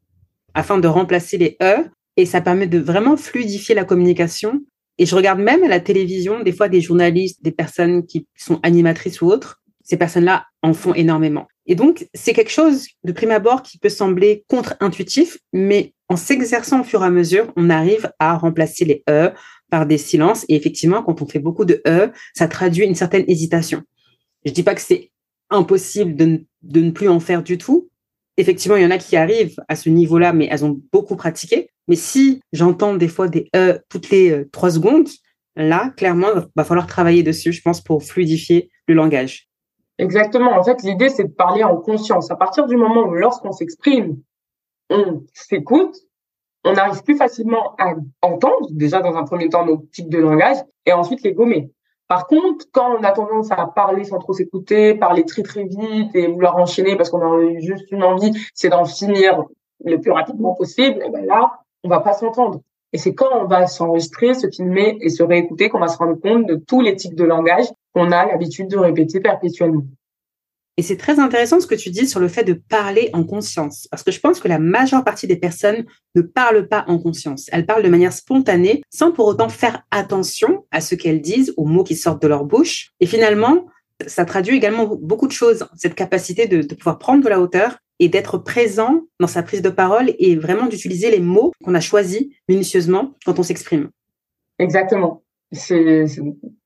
afin 0.55 0.79
de 0.79 0.89
remplacer 0.89 1.39
les 1.39 1.57
E. 1.63 1.87
Et 2.17 2.27
ça 2.27 2.41
permet 2.41 2.67
de 2.67 2.79
vraiment 2.79 3.17
fluidifier 3.17 3.75
la 3.75 3.85
communication. 3.85 4.61
Et 5.01 5.07
je 5.07 5.17
regarde 5.17 5.41
même 5.41 5.65
à 5.65 5.69
la 5.69 5.81
télévision, 5.81 6.43
des 6.43 6.53
fois, 6.53 6.69
des 6.69 6.83
journalistes, 6.83 7.43
des 7.43 7.53
personnes 7.53 8.05
qui 8.05 8.27
sont 8.37 8.61
animatrices 8.63 9.23
ou 9.23 9.29
autres. 9.29 9.63
Ces 9.83 9.97
personnes-là 9.97 10.45
en 10.63 10.75
font 10.75 10.93
énormément. 10.93 11.49
Et 11.65 11.75
donc, 11.75 12.07
c'est 12.13 12.35
quelque 12.35 12.51
chose 12.51 12.87
de 13.03 13.13
prime 13.13 13.31
abord 13.31 13.63
qui 13.63 13.79
peut 13.79 13.89
sembler 13.89 14.45
contre-intuitif, 14.47 15.39
mais 15.55 15.95
en 16.11 16.17
s'exerçant 16.17 16.83
au 16.83 16.85
fur 16.85 17.03
et 17.03 17.07
à 17.07 17.11
mesure, 17.11 17.51
on 17.57 17.71
arrive 17.71 18.13
à 18.19 18.37
remplacer 18.37 18.85
les 18.85 19.03
E 19.09 19.31
par 19.71 19.87
des 19.87 19.97
silences. 19.97 20.45
Et 20.51 20.55
effectivement, 20.55 21.03
quand 21.03 21.23
on 21.23 21.27
fait 21.27 21.39
beaucoup 21.39 21.65
de 21.65 21.81
E, 21.87 22.11
ça 22.35 22.47
traduit 22.47 22.85
une 22.85 22.95
certaine 22.95 23.25
hésitation. 23.27 23.83
Je 24.45 24.53
dis 24.53 24.63
pas 24.63 24.75
que 24.75 24.83
c'est 24.83 25.13
impossible 25.49 26.15
de, 26.15 26.45
ne 26.63 26.91
plus 26.91 27.09
en 27.09 27.21
faire 27.21 27.43
du 27.43 27.57
tout. 27.57 27.89
Effectivement, 28.37 28.77
il 28.77 28.83
y 28.83 28.87
en 28.87 28.91
a 28.91 28.99
qui 28.99 29.17
arrivent 29.17 29.57
à 29.67 29.77
ce 29.77 29.89
niveau-là, 29.89 30.35
mais 30.35 30.47
elles 30.51 30.65
ont 30.65 30.79
beaucoup 30.93 31.17
pratiqué. 31.17 31.71
Mais 31.91 31.97
si 31.97 32.41
j'entends 32.53 32.95
des 32.95 33.09
fois 33.09 33.27
des 33.27 33.51
E 33.57 33.81
toutes 33.89 34.11
les 34.11 34.31
euh, 34.31 34.49
trois 34.53 34.71
secondes, 34.71 35.09
là, 35.57 35.91
clairement, 35.97 36.29
il 36.37 36.47
va 36.55 36.63
falloir 36.63 36.87
travailler 36.87 37.25
dessus, 37.25 37.53
je 37.53 37.61
pense, 37.61 37.81
pour 37.81 38.05
fluidifier 38.05 38.71
le 38.87 38.95
langage. 38.95 39.49
Exactement. 39.99 40.53
En 40.53 40.63
fait, 40.63 40.85
l'idée, 40.85 41.09
c'est 41.09 41.25
de 41.25 41.33
parler 41.33 41.65
en 41.65 41.77
conscience. 41.77 42.31
À 42.31 42.37
partir 42.37 42.69
du 42.69 42.77
moment 42.77 43.09
où, 43.09 43.15
lorsqu'on 43.15 43.51
s'exprime, 43.51 44.19
on 44.89 45.25
s'écoute, 45.35 45.97
on 46.63 46.77
arrive 46.77 47.03
plus 47.03 47.17
facilement 47.17 47.75
à 47.81 47.95
entendre, 48.23 48.69
déjà 48.71 49.01
dans 49.01 49.17
un 49.17 49.25
premier 49.25 49.49
temps, 49.49 49.67
nos 49.67 49.79
types 49.93 50.11
de 50.11 50.19
langage, 50.19 50.59
et 50.87 50.93
ensuite 50.93 51.25
les 51.25 51.33
gommer. 51.33 51.73
Par 52.07 52.29
contre, 52.29 52.67
quand 52.71 52.99
on 53.01 53.03
a 53.03 53.11
tendance 53.11 53.51
à 53.51 53.67
parler 53.67 54.05
sans 54.05 54.21
trop 54.21 54.33
s'écouter, 54.33 54.95
parler 54.95 55.25
très 55.25 55.43
très 55.43 55.65
vite 55.65 56.15
et 56.15 56.29
vouloir 56.29 56.57
enchaîner 56.57 56.95
parce 56.97 57.11
qu'on 57.11 57.21
a 57.21 57.59
juste 57.59 57.91
une 57.91 58.05
envie, 58.05 58.31
c'est 58.55 58.69
d'en 58.69 58.85
finir 58.85 59.45
le 59.85 60.01
plus 60.01 60.13
rapidement 60.13 60.55
possible, 60.55 61.01
et 61.01 61.07
eh 61.07 61.11
ben 61.11 61.27
là, 61.27 61.51
on 61.85 61.89
va 61.89 62.01
pas 62.01 62.13
s'entendre. 62.13 62.61
Et 62.93 62.99
c'est 62.99 63.15
quand 63.15 63.29
on 63.33 63.47
va 63.47 63.67
s'enregistrer, 63.67 64.35
se 64.35 64.49
filmer 64.51 64.99
et 65.01 65.11
se 65.11 65.23
réécouter 65.23 65.69
qu'on 65.69 65.79
va 65.79 65.89
se 65.89 65.97
rendre 65.97 66.21
compte 66.21 66.47
de 66.47 66.57
tous 66.57 66.81
les 66.81 66.97
types 66.97 67.15
de 67.15 67.25
langage 67.25 67.67
qu'on 67.95 68.11
a 68.11 68.27
l'habitude 68.27 68.69
de 68.69 68.77
répéter 68.77 69.21
perpétuellement. 69.21 69.85
Et 70.77 70.83
c'est 70.83 70.97
très 70.97 71.19
intéressant 71.19 71.61
ce 71.61 71.67
que 71.67 71.75
tu 71.75 71.91
dis 71.91 72.07
sur 72.07 72.21
le 72.21 72.29
fait 72.29 72.45
de 72.45 72.55
parler 72.55 73.11
en 73.13 73.23
conscience, 73.23 73.87
parce 73.91 74.03
que 74.03 74.11
je 74.11 74.19
pense 74.19 74.41
que 74.41 74.49
la 74.49 74.59
majeure 74.59 75.05
partie 75.05 75.27
des 75.27 75.37
personnes 75.37 75.85
ne 76.15 76.23
parlent 76.23 76.69
pas 76.69 76.85
en 76.89 76.99
conscience. 76.99 77.49
Elles 77.53 77.67
parlent 77.67 77.83
de 77.83 77.89
manière 77.89 78.13
spontanée, 78.13 78.83
sans 78.89 79.13
pour 79.13 79.27
autant 79.27 79.51
faire 79.51 79.83
attention 79.91 80.65
à 80.71 80.81
ce 80.81 80.95
qu'elles 80.95 81.21
disent, 81.21 81.53
aux 81.57 81.67
mots 81.67 81.85
qui 81.85 81.97
sortent 81.97 82.23
de 82.23 82.29
leur 82.29 82.45
bouche. 82.45 82.93
Et 83.01 83.07
finalement, 83.07 83.67
Ça 84.07 84.25
traduit 84.25 84.57
également 84.57 84.87
beaucoup 84.87 85.27
de 85.27 85.33
choses, 85.33 85.67
cette 85.77 85.95
capacité 85.95 86.47
de 86.47 86.63
pouvoir 86.75 86.99
prendre 86.99 87.23
de 87.23 87.29
la 87.29 87.41
hauteur 87.41 87.79
et 88.01 88.09
d'être 88.09 88.39
présent 88.39 89.03
dans 89.21 89.27
sa 89.29 89.43
prise 89.43 89.63
de 89.63 89.69
parole 89.69 90.15
et 90.19 90.35
vraiment 90.35 90.67
d'utiliser 90.67 91.11
les 91.11 91.21
mots 91.21 91.53
qu'on 91.63 91.75
a 91.75 91.81
choisis 91.81 92.27
minutieusement 92.49 93.15
quand 93.25 93.39
on 93.39 93.43
s'exprime. 93.43 93.91
Exactement. 94.59 95.23
C'est, 95.53 96.07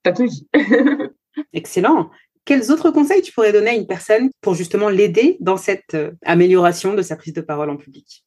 t'as 0.03 0.13
tout 0.13 0.27
dit. 0.27 0.49
Excellent. 1.53 2.11
Quels 2.45 2.71
autres 2.71 2.91
conseils 2.91 3.23
tu 3.23 3.33
pourrais 3.33 3.53
donner 3.53 3.71
à 3.71 3.75
une 3.75 3.87
personne 3.87 4.31
pour 4.41 4.55
justement 4.55 4.89
l'aider 4.89 5.37
dans 5.41 5.57
cette 5.57 5.95
euh, 5.95 6.13
amélioration 6.25 6.95
de 6.95 7.03
sa 7.03 7.17
prise 7.17 7.33
de 7.33 7.41
parole 7.41 7.71
en 7.71 7.77
public? 7.77 8.25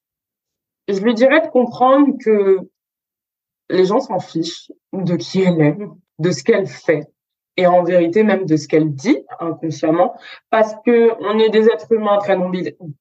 Je 0.87 0.99
lui 0.99 1.13
dirais 1.13 1.41
de 1.41 1.47
comprendre 1.47 2.13
que 2.23 2.57
les 3.69 3.85
gens 3.85 3.99
s'en 3.99 4.19
fichent 4.19 4.71
de 4.93 5.15
qui 5.15 5.41
elle 5.41 5.61
est, 5.61 5.77
de 6.19 6.31
ce 6.31 6.43
qu'elle 6.43 6.67
fait 6.67 7.07
et 7.57 7.67
en 7.67 7.83
vérité 7.83 8.23
même 8.23 8.45
de 8.45 8.55
ce 8.55 8.67
qu'elle 8.67 8.93
dit 8.93 9.17
inconsciemment, 9.39 10.13
parce 10.49 10.75
que 10.85 11.11
on 11.19 11.39
est 11.39 11.49
des 11.49 11.65
êtres 11.65 11.91
humains 11.91 12.17
très, 12.19 12.37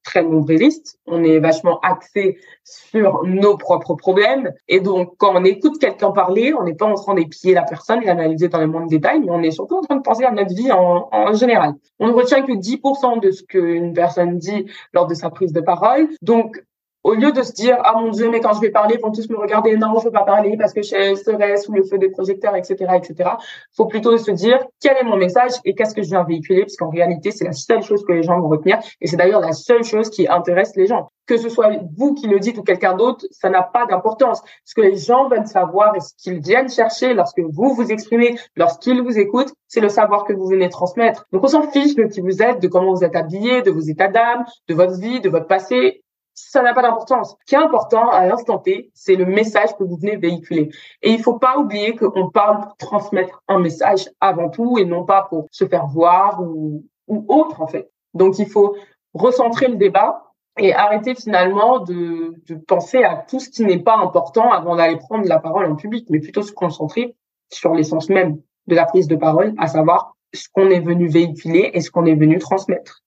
très 0.03 0.23
nombrilistes, 0.23 0.99
on 1.05 1.23
est 1.23 1.39
vachement 1.39 1.79
axé 1.81 2.37
sur 2.63 3.23
nos 3.23 3.55
propres 3.57 3.95
problèmes, 3.95 4.51
et 4.67 4.79
donc 4.79 5.13
quand 5.17 5.33
on 5.35 5.43
écoute 5.45 5.79
quelqu'un 5.79 6.11
parler, 6.11 6.53
on 6.53 6.63
n'est 6.63 6.75
pas 6.75 6.85
en 6.85 6.95
train 6.95 7.13
d'épier 7.13 7.53
la 7.53 7.63
personne 7.63 8.01
et 8.01 8.05
l'analyser 8.07 8.49
dans 8.49 8.59
les 8.59 8.67
moindres 8.67 8.89
détails, 8.89 9.19
mais 9.19 9.31
on 9.31 9.41
est 9.41 9.51
surtout 9.51 9.77
en 9.77 9.81
train 9.81 9.95
de 9.95 10.01
penser 10.01 10.23
à 10.23 10.31
notre 10.31 10.53
vie 10.53 10.71
en, 10.71 11.07
en 11.11 11.33
général. 11.33 11.73
On 11.99 12.07
ne 12.07 12.13
retient 12.13 12.41
que 12.41 12.51
10% 12.51 13.21
de 13.21 13.31
ce 13.31 13.43
qu'une 13.43 13.93
personne 13.93 14.37
dit 14.37 14.65
lors 14.93 15.07
de 15.07 15.13
sa 15.13 15.29
prise 15.29 15.53
de 15.53 15.61
parole, 15.61 16.07
donc 16.21 16.61
au 17.07 17.13
lieu 17.13 17.31
de 17.31 17.41
se 17.41 17.53
dire 17.53 17.77
ah 17.85 17.93
mon 17.97 18.09
dieu 18.09 18.29
mais 18.29 18.41
quand 18.41 18.53
je 18.53 18.59
vais 18.59 18.69
parler 18.69 18.95
ils 18.95 19.01
vont 19.01 19.11
tous 19.11 19.29
me 19.29 19.37
regarder 19.37 19.77
non 19.77 19.97
je 19.99 20.05
veux 20.05 20.11
pas 20.11 20.25
parler 20.25 20.57
parce 20.57 20.73
que 20.73 20.81
je 20.81 21.15
serai 21.15 21.55
sous 21.55 21.71
le 21.71 21.83
feu 21.83 21.97
des 21.97 22.09
projecteurs 22.09 22.55
etc 22.55 22.73
etc 22.95 23.29
faut 23.75 23.85
plutôt 23.85 24.17
se 24.17 24.31
dire 24.31 24.59
quel 24.81 24.97
est 24.97 25.03
mon 25.03 25.15
message 25.15 25.53
et 25.63 25.73
qu'est-ce 25.73 25.95
que 25.95 26.01
je 26.01 26.09
viens 26.09 26.23
véhiculer 26.23 26.61
parce 26.61 26.75
qu'en 26.75 26.89
réalité 26.89 27.31
c'est 27.31 27.45
la 27.45 27.53
seule 27.53 27.81
chose 27.81 28.03
que 28.05 28.11
les 28.11 28.23
gens 28.23 28.39
vont 28.41 28.49
retenir 28.49 28.79
et 28.99 29.07
c'est 29.07 29.15
d'ailleurs 29.15 29.39
la 29.39 29.53
seule 29.53 29.85
chose 29.85 30.09
qui 30.09 30.27
intéresse 30.27 30.75
les 30.75 30.85
gens. 30.87 31.09
Que 31.27 31.37
ce 31.37 31.49
soit 31.49 31.71
vous 31.97 32.13
qui 32.13 32.27
le 32.27 32.39
dites 32.39 32.57
ou 32.57 32.63
quelqu'un 32.63 32.93
d'autre 32.93 33.25
ça 33.31 33.49
n'a 33.49 33.63
pas 33.63 33.85
d'importance. 33.85 34.41
Ce 34.65 34.73
que 34.75 34.81
les 34.81 34.95
gens 34.95 35.29
veulent 35.29 35.47
savoir 35.47 35.95
et 35.95 35.99
ce 35.99 36.13
qu'ils 36.17 36.39
viennent 36.39 36.69
chercher 36.69 37.13
lorsque 37.13 37.39
vous 37.39 37.73
vous 37.73 37.91
exprimez 37.91 38.37
lorsqu'ils 38.55 39.01
vous 39.01 39.17
écoutent 39.17 39.53
c'est 39.67 39.81
le 39.81 39.89
savoir 39.89 40.25
que 40.25 40.33
vous 40.33 40.47
venez 40.47 40.69
transmettre. 40.69 41.25
Donc 41.31 41.43
on 41.43 41.47
s'en 41.47 41.63
fiche 41.63 41.95
de 41.95 42.03
qui 42.03 42.19
vous 42.21 42.41
êtes 42.41 42.61
de 42.61 42.67
comment 42.67 42.93
vous 42.93 43.03
êtes 43.03 43.15
habillé 43.15 43.61
de 43.61 43.71
vos 43.71 43.79
états 43.79 44.09
d'âme 44.09 44.45
de 44.67 44.73
votre 44.73 44.99
vie 44.99 45.21
de 45.21 45.29
votre 45.29 45.47
passé 45.47 46.03
ça 46.37 46.61
n'a 46.61 46.73
pas 46.75 46.83
d'importance. 46.83 47.35
Ce 47.39 47.45
qui 47.45 47.55
est 47.55 47.57
important 47.57 48.09
à 48.11 48.27
l'instant 48.27 48.59
T, 48.59 48.91
c'est 48.93 49.15
le 49.15 49.25
message 49.25 49.75
que 49.75 49.83
vous 49.83 49.97
venez 49.97 50.17
véhiculer. 50.17 50.69
Et 51.01 51.09
il 51.11 51.21
faut 51.21 51.39
pas 51.39 51.57
oublier 51.57 51.95
qu'on 51.95 52.29
parle 52.29 52.61
pour 52.61 52.77
transmettre 52.77 53.41
un 53.47 53.57
message 53.57 54.07
avant 54.21 54.49
tout 54.49 54.77
et 54.77 54.85
non 54.85 55.03
pas 55.03 55.23
pour 55.23 55.47
se 55.49 55.65
faire 55.65 55.87
voir 55.87 56.39
ou, 56.41 56.85
ou 57.07 57.25
autre, 57.27 57.59
en 57.59 57.65
fait. 57.65 57.89
Donc, 58.13 58.37
il 58.37 58.47
faut 58.47 58.75
recentrer 59.15 59.67
le 59.67 59.77
débat 59.77 60.25
et 60.59 60.75
arrêter 60.75 61.15
finalement 61.15 61.79
de, 61.79 62.35
de 62.47 62.55
penser 62.55 63.03
à 63.03 63.15
tout 63.15 63.39
ce 63.39 63.49
qui 63.49 63.63
n'est 63.63 63.81
pas 63.81 63.97
important 63.97 64.51
avant 64.51 64.75
d'aller 64.75 64.97
prendre 64.97 65.27
la 65.27 65.39
parole 65.39 65.65
en 65.65 65.75
public, 65.75 66.05
mais 66.11 66.19
plutôt 66.19 66.43
se 66.43 66.51
concentrer 66.51 67.15
sur 67.51 67.73
l'essence 67.73 68.09
même 68.09 68.39
de 68.67 68.75
la 68.75 68.85
prise 68.85 69.07
de 69.07 69.15
parole, 69.15 69.55
à 69.57 69.67
savoir 69.67 70.15
ce 70.35 70.47
qu'on 70.53 70.69
est 70.69 70.81
venu 70.81 71.07
véhiculer 71.07 71.71
et 71.73 71.81
ce 71.81 71.89
qu'on 71.89 72.05
est 72.05 72.15
venu 72.15 72.37
transmettre. 72.37 73.01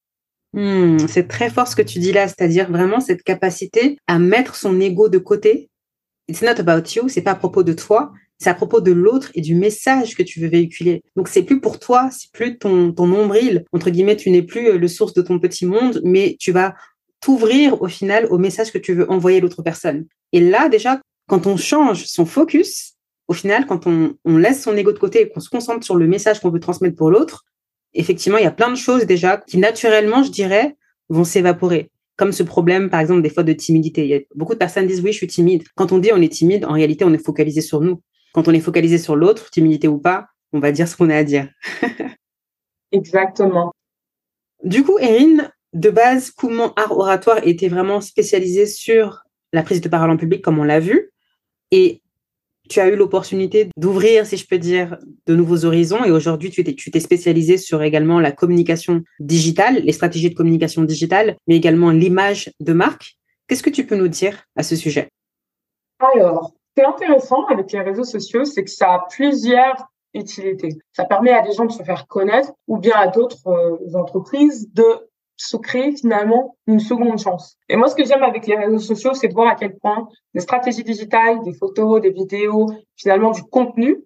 Hmm, 0.52 0.99
c'est 1.07 1.28
très 1.28 1.49
fort 1.49 1.69
ce 1.69 1.76
que 1.76 1.83
tu 1.83 2.00
dis 2.00 2.12
là, 2.12 2.26
c'est-à-dire 2.26 2.71
vraiment 2.71 3.00
cette 3.00 3.23
capacité 3.23 3.99
à 4.07 4.19
mettre 4.19 4.57
son 4.57 4.80
ego 4.80 5.09
de 5.09 5.19
côté. 5.19 5.71
It's 6.28 6.42
not 6.42 6.59
about 6.61 6.88
you, 6.95 7.09
c'est 7.09 7.23
pas 7.23 7.33
à 7.33 7.37
propos 7.37 7.62
de 7.62 7.73
toi, 7.73 8.12
c'est 8.38 8.50
à 8.50 8.54
propos 8.54 8.80
de 8.80 8.90
l'autre 8.90 9.30
et 9.35 9.42
du 9.42 9.54
message 9.54 10.16
que 10.16 10.23
tu 10.23 10.40
veux 10.40 10.49
véhiculer. 10.49 11.02
Donc 11.14 11.28
c'est 11.28 11.42
plus 11.42 11.61
pour 11.61 11.78
toi, 11.78 12.09
c'est 12.11 12.33
plus 12.33 12.59
ton, 12.59 12.92
ton 12.92 13.07
nombril, 13.07 13.64
entre 13.73 13.90
guillemets, 13.90 14.16
tu 14.16 14.30
n'es 14.30 14.42
plus 14.42 14.69
euh, 14.69 14.78
le 14.78 14.88
source 14.88 15.12
de 15.14 15.23
ton 15.23 15.38
petit 15.38 15.66
monde, 15.66 16.00
mais 16.04 16.37
tu 16.40 16.50
vas 16.50 16.75
t'ouvrir 17.21 17.80
au 17.83 17.88
final 17.88 18.26
au 18.30 18.38
message 18.38 18.73
que 18.73 18.78
tu 18.78 18.95
veux 18.95 19.11
envoyer 19.11 19.38
à 19.38 19.40
l'autre 19.40 19.62
personne. 19.62 20.07
Et 20.33 20.40
là, 20.40 20.69
déjà, 20.69 21.00
quand 21.28 21.47
on 21.47 21.57
change 21.57 22.07
son 22.07 22.25
focus, 22.26 22.95
au 23.28 23.35
final, 23.35 23.66
quand 23.66 23.87
on, 23.87 24.14
on 24.25 24.37
laisse 24.37 24.62
son 24.62 24.76
ego 24.76 24.90
de 24.90 24.99
côté 24.99 25.23
et 25.23 25.28
qu'on 25.28 25.40
se 25.40 25.50
concentre 25.50 25.85
sur 25.85 25.95
le 25.95 26.09
message 26.09 26.40
qu'on 26.40 26.50
veut 26.50 26.59
transmettre 26.59 26.97
pour 26.97 27.11
l'autre, 27.11 27.45
effectivement, 27.94 28.38
il 28.38 28.44
y 28.44 28.47
a 28.47 28.52
plein 28.52 28.70
de 28.70 28.76
choses 28.76 29.06
déjà 29.06 29.38
qui 29.38 29.59
naturellement, 29.59 30.23
je 30.23 30.30
dirais, 30.30 30.76
vont 31.09 31.25
s'évaporer. 31.25 31.90
Comme 32.16 32.32
ce 32.32 32.42
problème, 32.42 32.90
par 32.90 33.00
exemple, 33.00 33.23
des 33.23 33.30
fois 33.30 33.42
de 33.42 33.52
timidité. 33.52 34.04
Il 34.04 34.09
y 34.09 34.14
a 34.14 34.20
beaucoup 34.35 34.52
de 34.52 34.59
personnes 34.59 34.87
disent 34.87 35.00
oui, 35.00 35.12
je 35.12 35.16
suis 35.16 35.26
timide. 35.26 35.64
Quand 35.75 35.92
on 35.92 35.99
dit 35.99 36.11
on 36.12 36.20
est 36.20 36.32
timide, 36.32 36.64
en 36.64 36.73
réalité, 36.73 37.04
on 37.04 37.12
est 37.12 37.25
focalisé 37.25 37.61
sur 37.61 37.80
nous. 37.80 38.02
Quand 38.32 38.47
on 38.47 38.52
est 38.52 38.61
focalisé 38.61 38.99
sur 38.99 39.16
l'autre, 39.16 39.50
timidité 39.50 39.88
ou 39.88 39.99
pas, 39.99 40.26
on 40.52 40.61
va 40.61 40.73
dire 40.73 40.87
ce 40.87 40.97
qu'on 40.97 41.11
a 41.11 41.16
à 41.16 41.25
dire. 41.25 41.49
Exactement. 42.92 43.73
Du 44.62 44.85
coup, 44.85 44.99
Erin, 44.99 45.49
de 45.73 45.90
base, 45.90 46.30
Coumont 46.30 46.73
Art 46.76 46.97
Oratoire 46.97 47.38
était 47.47 47.68
vraiment 47.68 48.00
spécialisé 48.00 48.66
sur 48.66 49.23
la 49.52 49.62
prise 49.62 49.80
de 49.80 49.88
parole 49.88 50.11
en 50.11 50.16
public, 50.16 50.42
comme 50.42 50.59
on 50.59 50.64
l'a 50.64 50.80
vu. 50.80 51.11
Et 51.70 52.02
tu 52.70 52.80
as 52.80 52.88
eu 52.88 52.96
l'opportunité 52.96 53.68
d'ouvrir, 53.76 54.24
si 54.24 54.36
je 54.36 54.46
peux 54.46 54.58
dire, 54.58 54.96
de 55.26 55.34
nouveaux 55.34 55.64
horizons. 55.64 56.04
Et 56.04 56.10
aujourd'hui, 56.10 56.50
tu 56.50 56.64
t'es 56.64 57.00
spécialisé 57.00 57.58
sur 57.58 57.82
également 57.82 58.20
la 58.20 58.32
communication 58.32 59.02
digitale, 59.18 59.82
les 59.82 59.92
stratégies 59.92 60.30
de 60.30 60.34
communication 60.34 60.84
digitale, 60.84 61.36
mais 61.46 61.56
également 61.56 61.90
l'image 61.90 62.50
de 62.60 62.72
marque. 62.72 63.16
Qu'est-ce 63.46 63.64
que 63.64 63.70
tu 63.70 63.84
peux 63.84 63.96
nous 63.96 64.08
dire 64.08 64.44
à 64.56 64.62
ce 64.62 64.76
sujet? 64.76 65.08
Alors, 65.98 66.52
ce 66.54 66.74
qui 66.74 66.86
est 66.86 66.88
intéressant 66.88 67.44
avec 67.46 67.72
les 67.72 67.80
réseaux 67.80 68.04
sociaux, 68.04 68.44
c'est 68.44 68.64
que 68.64 68.70
ça 68.70 68.94
a 68.94 69.06
plusieurs 69.10 69.88
utilités. 70.14 70.78
Ça 70.92 71.04
permet 71.04 71.32
à 71.32 71.42
des 71.42 71.52
gens 71.52 71.64
de 71.64 71.72
se 71.72 71.82
faire 71.82 72.06
connaître 72.06 72.52
ou 72.68 72.78
bien 72.78 72.94
à 72.96 73.08
d'autres 73.08 73.48
euh, 73.48 73.94
entreprises 73.94 74.72
de 74.72 75.09
se 75.40 75.56
créer 75.56 75.92
finalement 75.92 76.56
une 76.66 76.80
seconde 76.80 77.18
chance. 77.18 77.56
Et 77.70 77.76
moi, 77.76 77.88
ce 77.88 77.94
que 77.94 78.04
j'aime 78.04 78.23
avec 78.23 78.47
les 78.47 78.56
réseaux 78.56 78.78
sociaux, 78.78 79.14
c'est 79.14 79.28
de 79.28 79.32
voir 79.32 79.49
à 79.49 79.54
quel 79.54 79.75
point 79.78 80.06
des 80.35 80.40
stratégies 80.40 80.85
digitales, 80.85 81.42
des 81.42 81.54
photos, 81.54 82.02
des 82.02 82.11
vidéos, 82.11 82.66
finalement 82.97 83.30
du 83.30 83.42
contenu, 83.44 84.04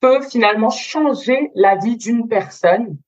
peuvent 0.00 0.28
finalement 0.28 0.70
changer 0.70 1.52
la 1.54 1.76
vie 1.76 1.96
d'une 1.96 2.26
personne. 2.26 2.98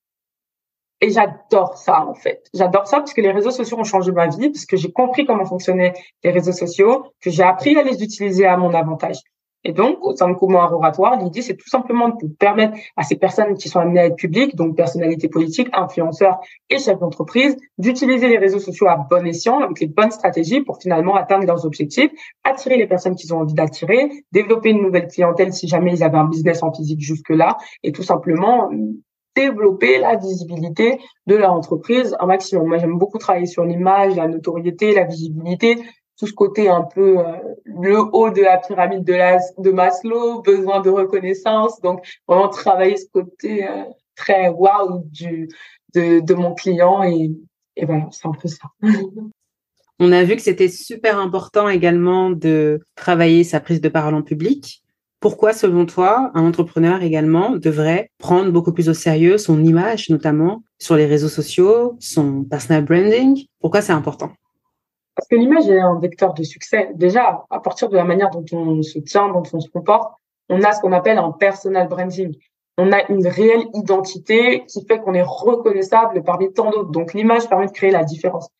Et 1.01 1.11
j'adore 1.11 1.77
ça, 1.77 2.07
en 2.07 2.15
fait. 2.15 2.49
J'adore 2.55 2.87
ça 2.87 2.99
parce 2.99 3.13
que 3.13 3.21
les 3.21 3.33
réseaux 3.33 3.51
sociaux 3.51 3.79
ont 3.79 3.85
changé 3.85 4.13
ma 4.13 4.29
vie, 4.29 4.51
parce 4.51 4.65
que 4.65 4.77
j'ai 4.77 4.93
compris 4.93 5.27
comment 5.27 5.45
fonctionnaient 5.45 5.93
les 6.23 6.31
réseaux 6.31 6.53
sociaux, 6.53 7.07
que 7.21 7.31
j'ai 7.31 7.43
appris 7.43 7.77
à 7.77 7.83
les 7.83 8.03
utiliser 8.03 8.47
à 8.47 8.57
mon 8.57 8.73
avantage. 8.73 9.19
Et 9.65 9.73
donc, 9.73 9.99
au 10.03 10.15
sein 10.15 10.29
de 10.29 10.35
Comment 10.35 10.61
Oratoire, 10.61 11.19
l'idée, 11.19 11.43
c'est 11.43 11.57
tout 11.57 11.69
simplement 11.69 12.11
de 12.11 12.29
permettre 12.39 12.77
à 12.97 13.03
ces 13.03 13.17
personnes 13.17 13.55
qui 13.55 13.69
sont 13.69 13.81
amenées 13.81 14.01
à 14.01 14.07
être 14.07 14.17
publiques, 14.17 14.55
donc 14.55 14.77
personnalités 14.77 15.29
politiques, 15.29 15.69
influenceurs 15.73 16.39
et 16.71 16.79
chefs 16.79 16.99
d'entreprise, 17.01 17.57
d'utiliser 17.79 18.29
les 18.29 18.39
réseaux 18.39 18.61
sociaux 18.61 18.87
à 18.87 18.97
bon 18.97 19.27
escient, 19.27 19.59
avec 19.61 19.81
les 19.81 19.89
bonnes 19.89 20.13
stratégies 20.13 20.61
pour 20.61 20.79
finalement 20.81 21.17
atteindre 21.17 21.47
leurs 21.47 21.65
objectifs, 21.65 22.11
attirer 22.45 22.77
les 22.77 22.87
personnes 22.87 23.17
qu'ils 23.17 23.35
ont 23.35 23.41
envie 23.41 23.55
d'attirer, 23.55 24.09
développer 24.31 24.71
une 24.71 24.83
nouvelle 24.83 25.09
clientèle 25.09 25.53
si 25.53 25.67
jamais 25.67 25.93
ils 25.93 26.05
avaient 26.05 26.19
un 26.19 26.29
business 26.29 26.63
en 26.63 26.73
physique 26.73 27.01
jusque-là, 27.01 27.57
et 27.83 27.91
tout 27.91 28.05
simplement 28.05 28.71
développer 29.37 29.99
la 29.99 30.17
visibilité 30.17 30.99
de 31.27 31.37
leur 31.37 31.53
entreprise 31.53 32.17
un 32.19 32.27
maximum. 32.27 32.67
Moi, 32.67 32.79
j'aime 32.79 32.99
beaucoup 32.99 33.19
travailler 33.19 33.47
sur 33.47 33.65
l'image, 33.65 34.17
la 34.17 34.27
notoriété, 34.27 34.95
la 34.95 35.05
visibilité, 35.05 35.77
tout 36.19 36.27
ce 36.27 36.33
côté 36.33 36.69
un 36.69 36.83
peu 36.83 37.19
euh, 37.19 37.37
le 37.65 37.99
haut 38.01 38.31
de 38.31 38.43
la 38.43 38.59
pyramide 38.59 39.05
de, 39.05 39.71
Maslow, 39.71 40.43
besoin 40.43 40.81
de 40.81 40.91
reconnaissance. 40.91 41.81
Donc, 41.81 42.07
vraiment 42.27 42.49
travailler 42.49 42.97
ce 42.97 43.07
côté 43.13 43.69
euh, 43.69 43.85
très 44.15 44.49
wow 44.49 45.03
du, 45.05 45.49
de, 45.95 46.21
de 46.21 46.35
mon 46.35 46.55
client. 46.55 47.03
Et, 47.03 47.31
et 47.77 47.85
voilà, 47.85 48.09
c'est 48.11 48.27
un 48.27 48.33
peu 48.33 48.49
ça. 48.49 48.69
On 49.99 50.13
a 50.13 50.25
vu 50.25 50.37
que 50.37 50.43
c'était 50.43 50.69
super 50.69 51.19
important 51.19 51.71
également 51.71 52.29
de 52.31 52.81
travailler 52.97 53.45
sa 53.45 53.61
prise 53.61 53.81
de 53.81 53.89
parole 53.89 54.15
en 54.15 54.23
public. 54.23 54.83
Pourquoi, 55.21 55.55
selon 55.55 55.87
toi, 55.87 56.31
un 56.35 56.47
entrepreneur 56.47 57.03
également 57.03 57.57
devrait 57.57 58.11
prendre 58.19 58.53
beaucoup 58.53 58.73
plus 58.73 58.91
au 58.91 58.95
sérieux 58.95 59.39
son 59.39 59.65
image, 59.65 60.11
notamment 60.11 60.63
sur 60.79 60.97
les 60.97 61.07
réseaux 61.07 61.31
sociaux, 61.31 61.97
son 61.99 62.45
personal 62.45 62.85
branding? 62.85 63.47
Pourquoi 63.59 63.81
c'est 63.81 63.95
important? 63.95 64.33
Parce 65.17 65.29
que 65.29 65.37
l'image 65.37 65.69
est 65.69 65.81
un 65.81 65.99
vecteur 65.99 66.35
de 66.35 66.43
succès. 66.43 66.91
Déjà, 66.95 67.47
à 67.49 67.59
partir 67.59 67.89
de 67.89 67.97
la 67.97 68.05
manière 68.05 68.31
dont 68.31 68.45
on 68.53 68.83
se 68.83 68.99
tient, 68.99 69.29
dont 69.29 69.43
on 69.53 69.61
se 69.61 69.71
comporte, 69.71 70.13
on 70.51 70.63
a 70.63 70.73
ce 70.73 70.81
qu'on 70.81 70.93
appelle 70.93 71.17
un 71.17 71.33
personal 71.33 71.89
branding. 71.89 72.37
On 72.77 72.93
a 72.93 73.11
une 73.11 73.27
réelle 73.27 73.65
identité 73.73 74.65
qui 74.67 74.85
fait 74.85 75.01
qu'on 75.01 75.15
est 75.15 75.25
reconnaissable 75.27 76.23
parmi 76.23 76.53
tant 76.53 76.71
d'autres. 76.71 76.91
Donc, 76.91 77.15
l'image 77.15 77.49
permet 77.49 77.67
de 77.67 77.73
créer 77.73 77.91
la 77.91 78.05
différence. 78.05 78.51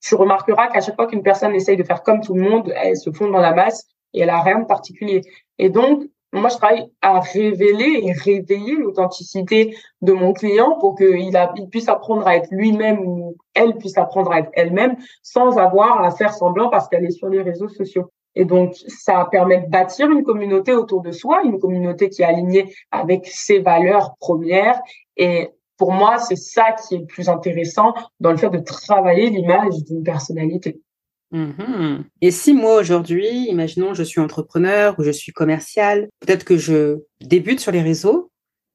Tu 0.00 0.14
remarqueras 0.14 0.68
qu'à 0.68 0.80
chaque 0.80 0.94
fois 0.94 1.08
qu'une 1.08 1.24
personne 1.24 1.54
essaye 1.56 1.76
de 1.76 1.82
faire 1.82 2.04
comme 2.04 2.20
tout 2.20 2.34
le 2.34 2.42
monde, 2.42 2.72
elle 2.76 2.96
se 2.96 3.10
fond 3.10 3.28
dans 3.28 3.40
la 3.40 3.52
masse 3.52 3.88
et 4.14 4.20
elle 4.20 4.30
a 4.30 4.40
rien 4.40 4.60
de 4.60 4.66
particulier. 4.66 5.22
Et 5.58 5.70
donc, 5.70 6.04
moi, 6.36 6.50
je 6.50 6.56
travaille 6.56 6.90
à 7.02 7.20
révéler 7.20 8.00
et 8.02 8.12
réveiller 8.12 8.76
l'authenticité 8.76 9.76
de 10.02 10.12
mon 10.12 10.32
client 10.32 10.76
pour 10.78 10.96
qu'il 10.96 11.38
il 11.56 11.68
puisse 11.70 11.88
apprendre 11.88 12.26
à 12.26 12.36
être 12.36 12.48
lui-même 12.50 13.00
ou 13.00 13.36
elle 13.54 13.76
puisse 13.76 13.98
apprendre 13.98 14.32
à 14.32 14.40
être 14.40 14.50
elle-même 14.54 14.96
sans 15.22 15.58
avoir 15.58 16.02
à 16.02 16.10
faire 16.10 16.32
semblant 16.34 16.68
parce 16.68 16.88
qu'elle 16.88 17.04
est 17.04 17.10
sur 17.10 17.28
les 17.28 17.42
réseaux 17.42 17.68
sociaux. 17.68 18.10
Et 18.34 18.44
donc, 18.44 18.74
ça 18.86 19.26
permet 19.30 19.62
de 19.62 19.68
bâtir 19.68 20.10
une 20.10 20.22
communauté 20.22 20.74
autour 20.74 21.00
de 21.00 21.10
soi, 21.10 21.42
une 21.44 21.58
communauté 21.58 22.10
qui 22.10 22.22
est 22.22 22.26
alignée 22.26 22.72
avec 22.90 23.26
ses 23.26 23.60
valeurs 23.60 24.14
premières 24.20 24.78
et 25.16 25.50
pour 25.78 25.92
moi, 25.92 26.18
c'est 26.18 26.36
ça 26.36 26.72
qui 26.72 26.94
est 26.94 26.98
le 26.98 27.06
plus 27.06 27.28
intéressant 27.28 27.92
dans 28.20 28.30
le 28.30 28.36
fait 28.36 28.50
de 28.50 28.58
travailler 28.58 29.28
l'image 29.28 29.74
d'une 29.84 30.02
personnalité. 30.02 30.80
Mhm. 31.36 32.04
Et 32.22 32.30
si 32.30 32.54
moi 32.54 32.80
aujourd'hui, 32.80 33.28
imaginons 33.48 33.92
je 33.92 34.02
suis 34.02 34.20
entrepreneur 34.20 34.94
ou 34.98 35.02
je 35.02 35.10
suis 35.10 35.32
commercial, 35.32 36.08
peut-être 36.20 36.44
que 36.44 36.56
je 36.56 37.00
débute 37.20 37.60
sur 37.60 37.72
les 37.72 37.82
réseaux, 37.82 38.30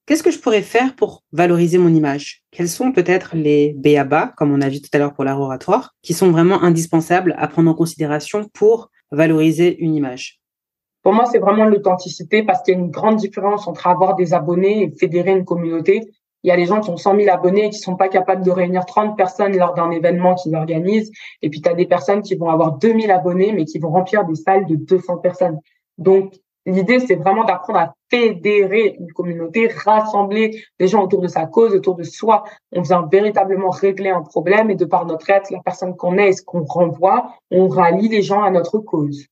qu'est-ce 0.05 0.21
que 0.21 0.29
je 0.29 0.37
pourrais 0.37 0.61
faire 0.61 0.95
pour 0.95 1.23
valoriser 1.31 1.79
mon 1.79 1.91
image? 1.91 2.43
Quels 2.51 2.69
sont 2.69 2.91
peut-être 2.91 3.35
les 3.35 3.73
BABA, 3.77 4.33
comme 4.37 4.51
on 4.51 4.61
a 4.61 4.69
vu 4.69 4.79
tout 4.79 4.89
à 4.93 4.99
l'heure 4.99 5.13
pour 5.13 5.23
l'art 5.23 5.41
oratoire, 5.41 5.95
qui 6.03 6.13
sont 6.13 6.29
vraiment 6.29 6.61
indispensables 6.61 7.33
à 7.39 7.47
prendre 7.47 7.71
en 7.71 7.73
considération 7.73 8.47
pour 8.53 8.91
valoriser 9.11 9.79
une 9.79 9.95
image? 9.95 10.39
Pour 11.01 11.13
moi, 11.13 11.25
c'est 11.25 11.39
vraiment 11.39 11.65
l'authenticité 11.65 12.43
parce 12.43 12.61
qu'il 12.61 12.75
y 12.75 12.77
a 12.77 12.79
une 12.79 12.91
grande 12.91 13.15
différence 13.15 13.67
entre 13.67 13.87
avoir 13.87 14.15
des 14.15 14.35
abonnés 14.35 14.83
et 14.83 14.91
fédérer 14.99 15.31
une 15.31 15.45
communauté. 15.45 16.11
Il 16.43 16.47
y 16.47 16.51
a 16.51 16.55
des 16.55 16.65
gens 16.65 16.79
qui 16.79 16.89
ont 16.89 16.97
100 16.97 17.17
000 17.17 17.33
abonnés 17.33 17.65
et 17.65 17.69
qui 17.69 17.79
sont 17.79 17.95
pas 17.95 18.07
capables 18.07 18.43
de 18.43 18.51
réunir 18.51 18.85
30 18.85 19.15
personnes 19.15 19.55
lors 19.57 19.73
d'un 19.73 19.91
événement 19.91 20.35
qu'ils 20.35 20.55
organisent. 20.55 21.11
Et 21.41 21.49
puis, 21.49 21.61
tu 21.61 21.69
as 21.69 21.73
des 21.73 21.85
personnes 21.85 22.21
qui 22.21 22.35
vont 22.35 22.49
avoir 22.49 22.77
2000 22.77 23.11
abonnés, 23.11 23.53
mais 23.53 23.65
qui 23.65 23.79
vont 23.79 23.91
remplir 23.91 24.25
des 24.25 24.35
salles 24.35 24.65
de 24.65 24.75
200 24.75 25.17
personnes. 25.17 25.59
Donc, 25.97 26.33
l'idée, 26.65 26.99
c'est 26.99 27.15
vraiment 27.15 27.43
d'apprendre 27.43 27.79
à 27.79 27.95
fédérer 28.09 28.95
une 28.99 29.11
communauté, 29.13 29.67
rassembler 29.67 30.63
les 30.79 30.87
gens 30.87 31.03
autour 31.03 31.21
de 31.21 31.27
sa 31.27 31.45
cause, 31.45 31.73
autour 31.73 31.95
de 31.95 32.03
soi. 32.03 32.43
On 32.71 32.81
vient 32.81 33.07
véritablement 33.11 33.69
régler 33.69 34.09
un 34.09 34.21
problème 34.21 34.71
et 34.71 34.75
de 34.75 34.85
par 34.85 35.05
notre 35.05 35.29
être, 35.29 35.51
la 35.51 35.61
personne 35.63 35.95
qu'on 35.95 36.17
est 36.17 36.29
et 36.29 36.33
ce 36.33 36.43
qu'on 36.43 36.63
renvoie, 36.63 37.33
on 37.51 37.67
rallie 37.67 38.09
les 38.09 38.21
gens 38.23 38.41
à 38.41 38.49
notre 38.49 38.79
cause. 38.79 39.27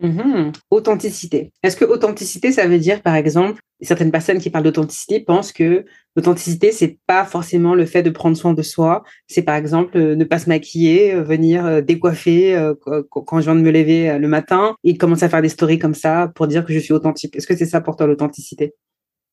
Mhm. 0.00 0.52
Authenticité. 0.70 1.52
Est-ce 1.62 1.76
que 1.76 1.84
authenticité, 1.84 2.52
ça 2.52 2.66
veut 2.66 2.78
dire, 2.78 3.00
par 3.00 3.14
exemple, 3.14 3.60
certaines 3.84 4.10
personnes 4.10 4.38
qui 4.38 4.50
parlent 4.50 4.64
d'authenticité 4.64 5.20
pensent 5.20 5.52
que 5.52 5.84
l'authenticité, 6.16 6.72
c'est 6.72 6.98
pas 7.06 7.24
forcément 7.24 7.74
le 7.74 7.86
fait 7.86 8.02
de 8.02 8.10
prendre 8.10 8.36
soin 8.36 8.54
de 8.54 8.62
soi. 8.62 9.02
C'est 9.26 9.42
par 9.42 9.56
exemple 9.56 9.96
euh, 9.96 10.16
ne 10.16 10.24
pas 10.24 10.38
se 10.38 10.48
maquiller, 10.48 11.14
euh, 11.14 11.22
venir 11.22 11.66
euh, 11.66 11.80
décoiffer 11.80 12.56
quand 13.10 13.40
je 13.40 13.44
viens 13.44 13.54
de 13.54 13.60
me 13.60 13.70
lever 13.70 14.18
le 14.18 14.28
matin 14.28 14.76
et 14.84 14.96
commencer 14.96 15.24
à 15.24 15.28
faire 15.28 15.42
des 15.42 15.48
stories 15.48 15.78
comme 15.78 15.94
ça 15.94 16.30
pour 16.34 16.46
dire 16.46 16.64
que 16.64 16.72
je 16.72 16.78
suis 16.78 16.92
authentique. 16.92 17.36
Est-ce 17.36 17.46
que 17.46 17.56
c'est 17.56 17.66
ça 17.66 17.80
pour 17.80 17.96
toi 17.96 18.06
l'authenticité? 18.06 18.74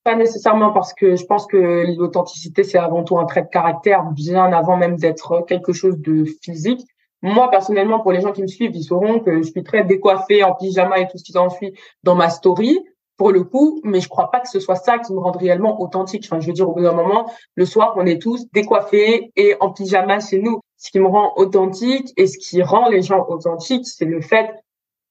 Pas 0.03 0.15
nécessairement 0.15 0.71
parce 0.71 0.93
que 0.93 1.15
je 1.15 1.25
pense 1.25 1.45
que 1.45 1.85
l'authenticité, 1.97 2.63
c'est 2.63 2.79
avant 2.79 3.03
tout 3.03 3.19
un 3.19 3.25
trait 3.25 3.43
de 3.43 3.49
caractère, 3.51 4.05
bien 4.11 4.51
avant 4.51 4.75
même 4.75 4.95
d'être 4.95 5.45
quelque 5.47 5.73
chose 5.73 5.97
de 5.99 6.25
physique. 6.41 6.81
Moi, 7.21 7.51
personnellement, 7.51 7.99
pour 7.99 8.11
les 8.11 8.21
gens 8.21 8.31
qui 8.31 8.41
me 8.41 8.47
suivent, 8.47 8.71
ils 8.73 8.83
sauront 8.83 9.19
que 9.19 9.43
je 9.43 9.43
suis 9.43 9.63
très 9.63 9.83
décoiffée 9.83 10.43
en 10.43 10.55
pyjama 10.55 10.99
et 10.99 11.07
tout 11.07 11.19
ce 11.19 11.23
qui 11.23 11.33
s'ensuit 11.33 11.73
dans 12.01 12.15
ma 12.15 12.29
story, 12.31 12.79
pour 13.21 13.31
le 13.31 13.43
coup, 13.43 13.79
mais 13.83 13.99
je 13.99 14.09
crois 14.09 14.31
pas 14.31 14.39
que 14.39 14.49
ce 14.49 14.59
soit 14.59 14.77
ça 14.77 14.97
qui 14.97 15.13
me 15.13 15.19
rende 15.19 15.35
réellement 15.35 15.79
authentique. 15.79 16.23
Enfin, 16.25 16.39
je 16.39 16.47
veux 16.47 16.53
dire, 16.53 16.67
au 16.67 16.73
bout 16.73 16.81
d'un 16.81 16.91
moment, 16.91 17.31
le 17.53 17.67
soir, 17.67 17.93
on 17.95 18.07
est 18.07 18.19
tous 18.19 18.47
décoiffés 18.51 19.31
et 19.35 19.55
en 19.59 19.71
pyjama 19.71 20.19
chez 20.19 20.41
nous. 20.41 20.59
Ce 20.77 20.89
qui 20.89 20.99
me 20.99 21.05
rend 21.05 21.33
authentique 21.35 22.11
et 22.17 22.25
ce 22.25 22.39
qui 22.39 22.63
rend 22.63 22.89
les 22.89 23.03
gens 23.03 23.23
authentiques, 23.29 23.85
c'est 23.85 24.05
le 24.05 24.21
fait 24.21 24.49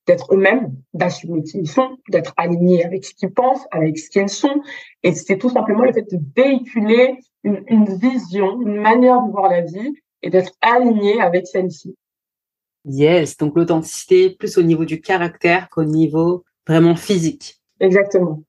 d'être 0.08 0.34
eux-mêmes, 0.34 0.74
d'assumer 0.92 1.44
qui 1.44 1.58
ils 1.58 1.70
sont, 1.70 1.98
d'être 2.08 2.34
alignés 2.36 2.84
avec 2.84 3.04
ce 3.04 3.14
qu'ils 3.14 3.30
pensent, 3.32 3.64
avec 3.70 3.96
ce 3.96 4.10
qu'ils 4.10 4.28
sont. 4.28 4.60
Et 5.04 5.12
c'est 5.12 5.38
tout 5.38 5.50
simplement 5.50 5.84
le 5.84 5.92
fait 5.92 6.10
de 6.10 6.18
véhiculer 6.34 7.16
une, 7.44 7.62
une 7.68 7.96
vision, 7.96 8.60
une 8.60 8.80
manière 8.80 9.22
de 9.22 9.30
voir 9.30 9.48
la 9.48 9.60
vie 9.60 9.94
et 10.22 10.30
d'être 10.30 10.50
aligné 10.62 11.20
avec 11.20 11.46
celle-ci. 11.46 11.94
Yes, 12.86 13.36
donc 13.36 13.54
l'authenticité 13.54 14.30
plus 14.30 14.58
au 14.58 14.62
niveau 14.62 14.84
du 14.84 15.00
caractère 15.00 15.68
qu'au 15.70 15.84
niveau 15.84 16.42
vraiment 16.66 16.96
physique. 16.96 17.59
Exactement. 17.80 18.42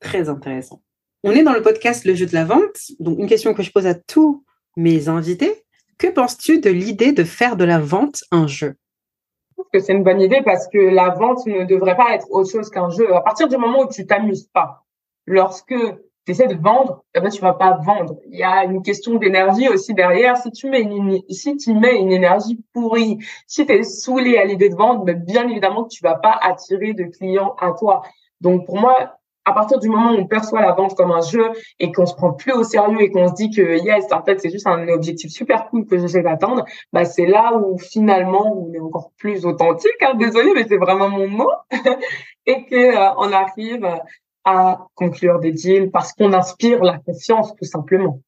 Très 0.00 0.28
intéressant. 0.28 0.82
On 1.24 1.30
est 1.30 1.44
dans 1.44 1.52
le 1.52 1.62
podcast 1.62 2.04
Le 2.04 2.14
jeu 2.14 2.26
de 2.26 2.34
la 2.34 2.44
vente. 2.44 2.76
Donc 2.98 3.18
une 3.18 3.28
question 3.28 3.54
que 3.54 3.62
je 3.62 3.70
pose 3.70 3.86
à 3.86 3.94
tous 3.94 4.44
mes 4.76 5.08
invités. 5.08 5.64
Que 5.98 6.08
penses-tu 6.08 6.58
de 6.58 6.70
l'idée 6.70 7.12
de 7.12 7.22
faire 7.22 7.56
de 7.56 7.64
la 7.64 7.78
vente 7.78 8.24
un 8.32 8.48
jeu? 8.48 8.74
Je 9.50 9.54
trouve 9.54 9.66
que 9.72 9.78
c'est 9.78 9.92
une 9.92 10.02
bonne 10.02 10.20
idée 10.20 10.42
parce 10.44 10.66
que 10.66 10.78
la 10.78 11.10
vente 11.10 11.46
ne 11.46 11.64
devrait 11.64 11.96
pas 11.96 12.14
être 12.14 12.26
autre 12.30 12.50
chose 12.50 12.70
qu'un 12.70 12.90
jeu. 12.90 13.14
À 13.14 13.20
partir 13.20 13.46
du 13.48 13.56
moment 13.56 13.82
où 13.82 13.88
tu 13.88 14.04
t'amuses 14.04 14.48
pas, 14.52 14.84
lorsque 15.26 15.74
tu 16.24 16.32
essaies 16.32 16.48
de 16.48 16.60
vendre, 16.60 17.04
eh 17.14 17.20
ben, 17.20 17.28
tu 17.28 17.40
vas 17.40 17.52
pas 17.52 17.78
vendre. 17.84 18.16
Il 18.28 18.38
y 18.38 18.42
a 18.42 18.64
une 18.64 18.82
question 18.82 19.16
d'énergie 19.16 19.68
aussi 19.68 19.94
derrière. 19.94 20.36
Si 20.36 20.50
tu 20.50 20.68
mets 20.68 20.82
une, 20.82 21.20
si 21.28 21.56
tu 21.56 21.74
mets 21.74 21.98
une 22.00 22.12
énergie 22.12 22.60
pourrie, 22.72 23.18
si 23.46 23.66
tu 23.66 23.72
es 23.72 23.82
saoulé 23.82 24.38
à 24.38 24.44
l'idée 24.44 24.68
de 24.68 24.74
vendre, 24.74 25.04
ben, 25.04 25.16
bien 25.16 25.48
évidemment 25.48 25.84
que 25.84 25.90
tu 25.90 26.02
vas 26.02 26.16
pas 26.16 26.38
attirer 26.42 26.94
de 26.94 27.04
clients 27.04 27.54
à 27.60 27.72
toi. 27.72 28.02
Donc, 28.42 28.66
pour 28.66 28.78
moi, 28.78 29.16
à 29.44 29.52
partir 29.52 29.78
du 29.78 29.88
moment 29.88 30.12
où 30.12 30.16
on 30.16 30.26
perçoit 30.26 30.60
la 30.60 30.72
vente 30.72 30.94
comme 30.94 31.10
un 31.10 31.20
jeu 31.20 31.50
et 31.80 31.90
qu'on 31.90 32.06
se 32.06 32.14
prend 32.14 32.32
plus 32.32 32.52
au 32.52 32.62
sérieux 32.62 33.00
et 33.00 33.10
qu'on 33.10 33.28
se 33.28 33.34
dit 33.34 33.50
que 33.50 33.82
yes, 33.84 34.06
en 34.12 34.22
fait, 34.22 34.40
c'est 34.40 34.50
juste 34.50 34.66
un 34.66 34.86
objectif 34.88 35.30
super 35.30 35.68
cool 35.68 35.86
que 35.86 35.98
j'essaie 35.98 36.22
d'atteindre, 36.22 36.64
bah, 36.92 37.04
c'est 37.04 37.26
là 37.26 37.56
où 37.56 37.78
finalement 37.78 38.54
on 38.56 38.72
est 38.72 38.80
encore 38.80 39.10
plus 39.18 39.44
authentique. 39.46 40.00
Hein, 40.00 40.14
désolé, 40.14 40.52
mais 40.54 40.66
c'est 40.68 40.76
vraiment 40.76 41.08
mon 41.08 41.28
mot. 41.28 41.50
et 42.46 42.64
que 42.66 42.74
euh, 42.74 43.14
on 43.18 43.32
arrive 43.32 43.88
à 44.44 44.86
conclure 44.94 45.38
des 45.38 45.52
deals 45.52 45.90
parce 45.90 46.12
qu'on 46.12 46.32
inspire 46.32 46.82
la 46.82 46.98
confiance 46.98 47.54
tout 47.56 47.64
simplement. 47.64 48.20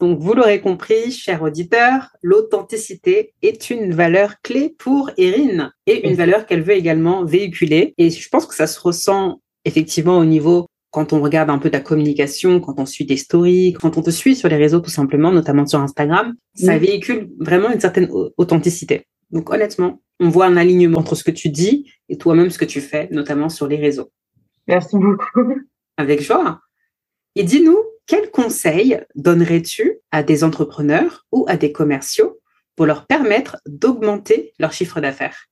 Donc, 0.00 0.18
vous 0.20 0.34
l'aurez 0.34 0.60
compris, 0.60 1.10
chers 1.10 1.42
auditeurs, 1.42 2.10
l'authenticité 2.22 3.34
est 3.42 3.70
une 3.70 3.92
valeur 3.92 4.40
clé 4.42 4.74
pour 4.78 5.10
Erin 5.16 5.72
et 5.86 6.08
une 6.08 6.14
valeur 6.14 6.46
qu'elle 6.46 6.62
veut 6.62 6.74
également 6.74 7.24
véhiculer. 7.24 7.94
Et 7.98 8.10
je 8.10 8.28
pense 8.28 8.46
que 8.46 8.54
ça 8.54 8.66
se 8.66 8.78
ressent 8.80 9.40
effectivement 9.64 10.18
au 10.18 10.24
niveau 10.24 10.66
quand 10.90 11.12
on 11.12 11.20
regarde 11.20 11.50
un 11.50 11.58
peu 11.58 11.70
ta 11.70 11.80
communication, 11.80 12.60
quand 12.60 12.78
on 12.78 12.86
suit 12.86 13.04
des 13.04 13.16
stories, 13.16 13.74
quand 13.74 13.98
on 13.98 14.02
te 14.02 14.10
suit 14.10 14.36
sur 14.36 14.48
les 14.48 14.56
réseaux 14.56 14.80
tout 14.80 14.90
simplement, 14.90 15.30
notamment 15.30 15.66
sur 15.66 15.80
Instagram, 15.80 16.34
ça 16.54 16.78
véhicule 16.78 17.30
vraiment 17.38 17.70
une 17.70 17.80
certaine 17.80 18.08
authenticité. 18.36 19.06
Donc 19.30 19.50
honnêtement, 19.50 20.00
on 20.20 20.30
voit 20.30 20.46
un 20.46 20.56
alignement 20.56 20.98
entre 20.98 21.14
ce 21.14 21.24
que 21.24 21.30
tu 21.30 21.50
dis 21.50 21.92
et 22.08 22.16
toi-même 22.16 22.50
ce 22.50 22.58
que 22.58 22.64
tu 22.64 22.80
fais, 22.80 23.08
notamment 23.10 23.48
sur 23.48 23.66
les 23.66 23.76
réseaux. 23.76 24.10
Merci 24.66 24.96
beaucoup. 24.96 25.54
Avec 25.96 26.22
joie. 26.22 26.60
Et 27.34 27.42
dis-nous, 27.42 27.78
quels 28.08 28.30
conseils 28.30 29.04
donnerais-tu 29.14 30.00
à 30.10 30.22
des 30.22 30.42
entrepreneurs 30.42 31.26
ou 31.30 31.44
à 31.46 31.56
des 31.56 31.72
commerciaux 31.72 32.40
pour 32.74 32.86
leur 32.86 33.06
permettre 33.06 33.58
d'augmenter 33.66 34.54
leur 34.58 34.72
chiffre 34.72 35.00
d'affaires? 35.00 35.46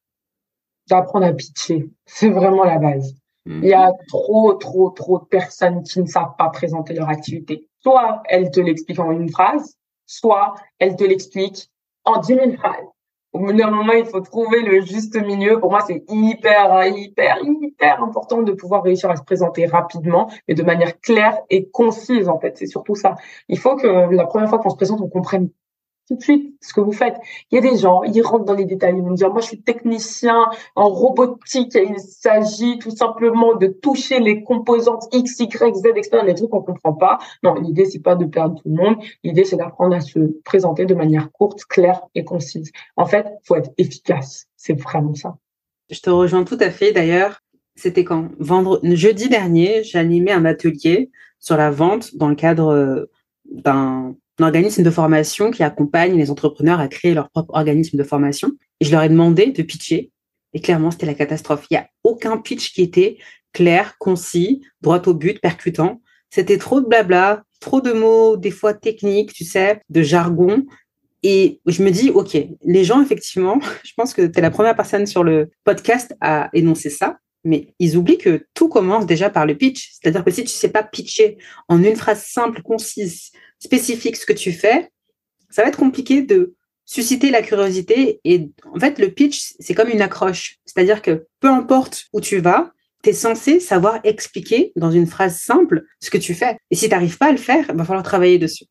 D'apprendre 0.88 1.26
à 1.26 1.32
pitcher, 1.32 1.90
c'est 2.06 2.30
vraiment 2.30 2.64
la 2.64 2.78
base. 2.78 3.14
Hmm. 3.44 3.62
Il 3.62 3.68
y 3.68 3.74
a 3.74 3.92
trop, 4.08 4.54
trop, 4.54 4.90
trop 4.90 5.18
de 5.18 5.24
personnes 5.26 5.82
qui 5.82 6.00
ne 6.00 6.06
savent 6.06 6.34
pas 6.38 6.48
présenter 6.48 6.94
leur 6.94 7.10
activité. 7.10 7.68
Soit 7.82 8.22
elles 8.28 8.50
te 8.50 8.60
l'expliquent 8.60 9.00
en 9.00 9.12
une 9.12 9.28
phrase, 9.28 9.76
soit 10.06 10.54
elles 10.78 10.96
te 10.96 11.04
l'expliquent 11.04 11.70
en 12.04 12.20
dix 12.20 12.34
mille 12.34 12.56
phrases 12.56 12.86
au 13.36 13.38
bout 13.38 13.52
d'un 13.52 13.70
moment, 13.70 13.92
il 13.92 14.06
faut 14.06 14.20
trouver 14.20 14.62
le 14.62 14.80
juste 14.80 15.14
milieu. 15.20 15.60
Pour 15.60 15.70
moi, 15.70 15.80
c'est 15.86 16.02
hyper, 16.08 16.86
hyper, 16.86 17.36
hyper 17.42 18.02
important 18.02 18.40
de 18.40 18.52
pouvoir 18.52 18.82
réussir 18.82 19.10
à 19.10 19.16
se 19.16 19.22
présenter 19.22 19.66
rapidement, 19.66 20.30
mais 20.48 20.54
de 20.54 20.62
manière 20.62 20.98
claire 21.00 21.38
et 21.50 21.68
concise, 21.68 22.30
en 22.30 22.38
fait. 22.38 22.56
C'est 22.56 22.66
surtout 22.66 22.94
ça. 22.94 23.16
Il 23.48 23.58
faut 23.58 23.76
que 23.76 23.86
la 23.86 24.24
première 24.24 24.48
fois 24.48 24.58
qu'on 24.58 24.70
se 24.70 24.76
présente, 24.76 25.02
on 25.02 25.08
comprenne 25.08 25.50
tout 26.08 26.16
de 26.16 26.22
suite 26.22 26.56
ce 26.60 26.72
que 26.72 26.80
vous 26.80 26.92
faites. 26.92 27.16
Il 27.50 27.56
y 27.56 27.58
a 27.58 27.60
des 27.60 27.76
gens, 27.76 28.02
ils 28.02 28.22
rentrent 28.22 28.44
dans 28.44 28.54
les 28.54 28.64
détails, 28.64 28.94
ils 28.96 29.02
vont 29.02 29.12
dire, 29.12 29.30
moi 29.30 29.40
je 29.40 29.46
suis 29.46 29.62
technicien 29.62 30.46
en 30.74 30.88
robotique 30.88 31.74
il 31.74 31.98
s'agit 31.98 32.78
tout 32.78 32.90
simplement 32.90 33.54
de 33.56 33.66
toucher 33.66 34.20
les 34.20 34.42
composantes 34.42 35.04
X, 35.12 35.40
Y, 35.40 35.74
Z, 35.74 35.86
etc. 35.96 36.18
Les 36.24 36.34
trucs 36.34 36.50
qu'on 36.50 36.62
comprend 36.62 36.92
pas. 36.92 37.18
Non, 37.42 37.54
l'idée 37.54 37.84
c'est 37.84 38.00
pas 38.00 38.14
de 38.14 38.24
perdre 38.24 38.60
tout 38.60 38.68
le 38.68 38.74
monde. 38.74 38.96
L'idée 39.24 39.44
c'est 39.44 39.56
d'apprendre 39.56 39.94
à 39.94 40.00
se 40.00 40.18
présenter 40.44 40.86
de 40.86 40.94
manière 40.94 41.30
courte, 41.32 41.64
claire 41.64 42.02
et 42.14 42.24
concise. 42.24 42.70
En 42.96 43.06
fait, 43.06 43.26
faut 43.44 43.56
être 43.56 43.70
efficace. 43.78 44.46
C'est 44.56 44.78
vraiment 44.80 45.14
ça. 45.14 45.36
Je 45.90 46.00
te 46.00 46.10
rejoins 46.10 46.44
tout 46.44 46.58
à 46.60 46.70
fait. 46.70 46.92
D'ailleurs, 46.92 47.42
c'était 47.76 48.04
quand? 48.04 48.28
Vendredi, 48.38 48.96
jeudi 48.96 49.28
dernier, 49.28 49.82
animé 49.94 50.32
un 50.32 50.44
atelier 50.44 51.10
sur 51.38 51.56
la 51.56 51.70
vente 51.70 52.16
dans 52.16 52.28
le 52.28 52.34
cadre 52.34 52.72
euh, 52.72 53.10
d'un 53.50 54.16
un 54.38 54.44
organisme 54.44 54.82
de 54.82 54.90
formation 54.90 55.50
qui 55.50 55.62
accompagne 55.62 56.16
les 56.16 56.30
entrepreneurs 56.30 56.80
à 56.80 56.88
créer 56.88 57.14
leur 57.14 57.30
propre 57.30 57.54
organisme 57.54 57.96
de 57.96 58.02
formation. 58.02 58.52
Et 58.80 58.84
je 58.84 58.92
leur 58.92 59.02
ai 59.02 59.08
demandé 59.08 59.46
de 59.46 59.62
pitcher. 59.62 60.10
Et 60.52 60.60
clairement, 60.60 60.90
c'était 60.90 61.06
la 61.06 61.14
catastrophe. 61.14 61.66
Il 61.70 61.74
n'y 61.74 61.78
a 61.78 61.88
aucun 62.04 62.36
pitch 62.38 62.72
qui 62.72 62.82
était 62.82 63.18
clair, 63.52 63.96
concis, 63.98 64.62
droit 64.82 65.00
au 65.06 65.14
but, 65.14 65.40
percutant. 65.40 66.02
C'était 66.30 66.58
trop 66.58 66.80
de 66.80 66.86
blabla, 66.86 67.44
trop 67.60 67.80
de 67.80 67.92
mots, 67.92 68.36
des 68.36 68.50
fois 68.50 68.74
techniques, 68.74 69.32
tu 69.32 69.44
sais, 69.44 69.80
de 69.88 70.02
jargon. 70.02 70.66
Et 71.22 71.60
je 71.66 71.82
me 71.82 71.90
dis, 71.90 72.10
OK, 72.10 72.36
les 72.62 72.84
gens, 72.84 73.00
effectivement, 73.00 73.58
je 73.84 73.92
pense 73.96 74.12
que 74.12 74.26
tu 74.26 74.38
es 74.38 74.42
la 74.42 74.50
première 74.50 74.76
personne 74.76 75.06
sur 75.06 75.24
le 75.24 75.50
podcast 75.64 76.14
à 76.20 76.50
énoncer 76.52 76.90
ça, 76.90 77.18
mais 77.46 77.74
ils 77.78 77.96
oublient 77.96 78.18
que 78.18 78.46
tout 78.54 78.68
commence 78.68 79.06
déjà 79.06 79.30
par 79.30 79.46
le 79.46 79.56
pitch. 79.56 79.92
C'est-à-dire 79.92 80.24
que 80.24 80.30
si 80.30 80.42
tu 80.42 80.50
sais 80.50 80.68
pas 80.68 80.82
pitcher 80.82 81.38
en 81.68 81.82
une 81.82 81.96
phrase 81.96 82.24
simple, 82.24 82.60
concise, 82.62 83.30
spécifique 83.60 84.16
ce 84.16 84.26
que 84.26 84.32
tu 84.32 84.52
fais, 84.52 84.90
ça 85.48 85.62
va 85.62 85.68
être 85.68 85.78
compliqué 85.78 86.22
de 86.22 86.54
susciter 86.84 87.30
la 87.30 87.42
curiosité. 87.42 88.20
Et 88.24 88.50
en 88.74 88.80
fait, 88.80 88.98
le 88.98 89.10
pitch, 89.10 89.54
c'est 89.60 89.74
comme 89.74 89.88
une 89.88 90.02
accroche. 90.02 90.58
C'est-à-dire 90.64 91.02
que 91.02 91.26
peu 91.40 91.48
importe 91.48 92.06
où 92.12 92.20
tu 92.20 92.38
vas, 92.38 92.72
tu 93.02 93.10
es 93.10 93.12
censé 93.12 93.60
savoir 93.60 94.00
expliquer 94.02 94.72
dans 94.74 94.90
une 94.90 95.06
phrase 95.06 95.38
simple 95.38 95.84
ce 96.00 96.10
que 96.10 96.18
tu 96.18 96.34
fais. 96.34 96.58
Et 96.70 96.74
si 96.74 96.86
tu 96.86 96.90
n'arrives 96.90 97.16
pas 97.16 97.28
à 97.28 97.32
le 97.32 97.38
faire, 97.38 97.64
il 97.68 97.76
va 97.76 97.84
falloir 97.84 98.04
travailler 98.04 98.38
dessus. 98.38 98.66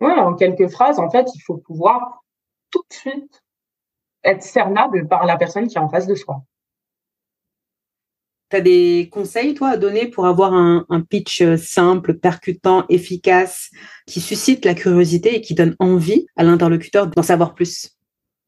Ouais, 0.00 0.12
en 0.12 0.34
quelques 0.34 0.68
phrases, 0.68 1.00
en 1.00 1.10
fait, 1.10 1.26
il 1.34 1.40
faut 1.40 1.58
pouvoir 1.58 2.22
tout 2.70 2.84
de 2.88 2.94
suite 2.94 3.42
être 4.22 4.42
cernable 4.42 5.08
par 5.08 5.26
la 5.26 5.36
personne 5.36 5.66
qui 5.66 5.76
est 5.76 5.80
en 5.80 5.88
face 5.88 6.06
de 6.06 6.14
soi. 6.14 6.42
Tu 8.50 8.56
as 8.56 8.60
des 8.60 9.08
conseils, 9.12 9.54
toi, 9.54 9.68
à 9.68 9.76
donner 9.76 10.08
pour 10.08 10.26
avoir 10.26 10.52
un, 10.52 10.84
pitch 11.08 11.40
euh, 11.40 11.56
simple, 11.56 12.14
percutant, 12.14 12.84
efficace, 12.88 13.70
qui 14.06 14.20
suscite 14.20 14.64
la 14.64 14.74
curiosité 14.74 15.36
et 15.36 15.40
qui 15.40 15.54
donne 15.54 15.76
envie 15.78 16.26
à 16.34 16.42
l'interlocuteur 16.42 17.06
d'en 17.06 17.22
savoir 17.22 17.54
plus? 17.54 17.96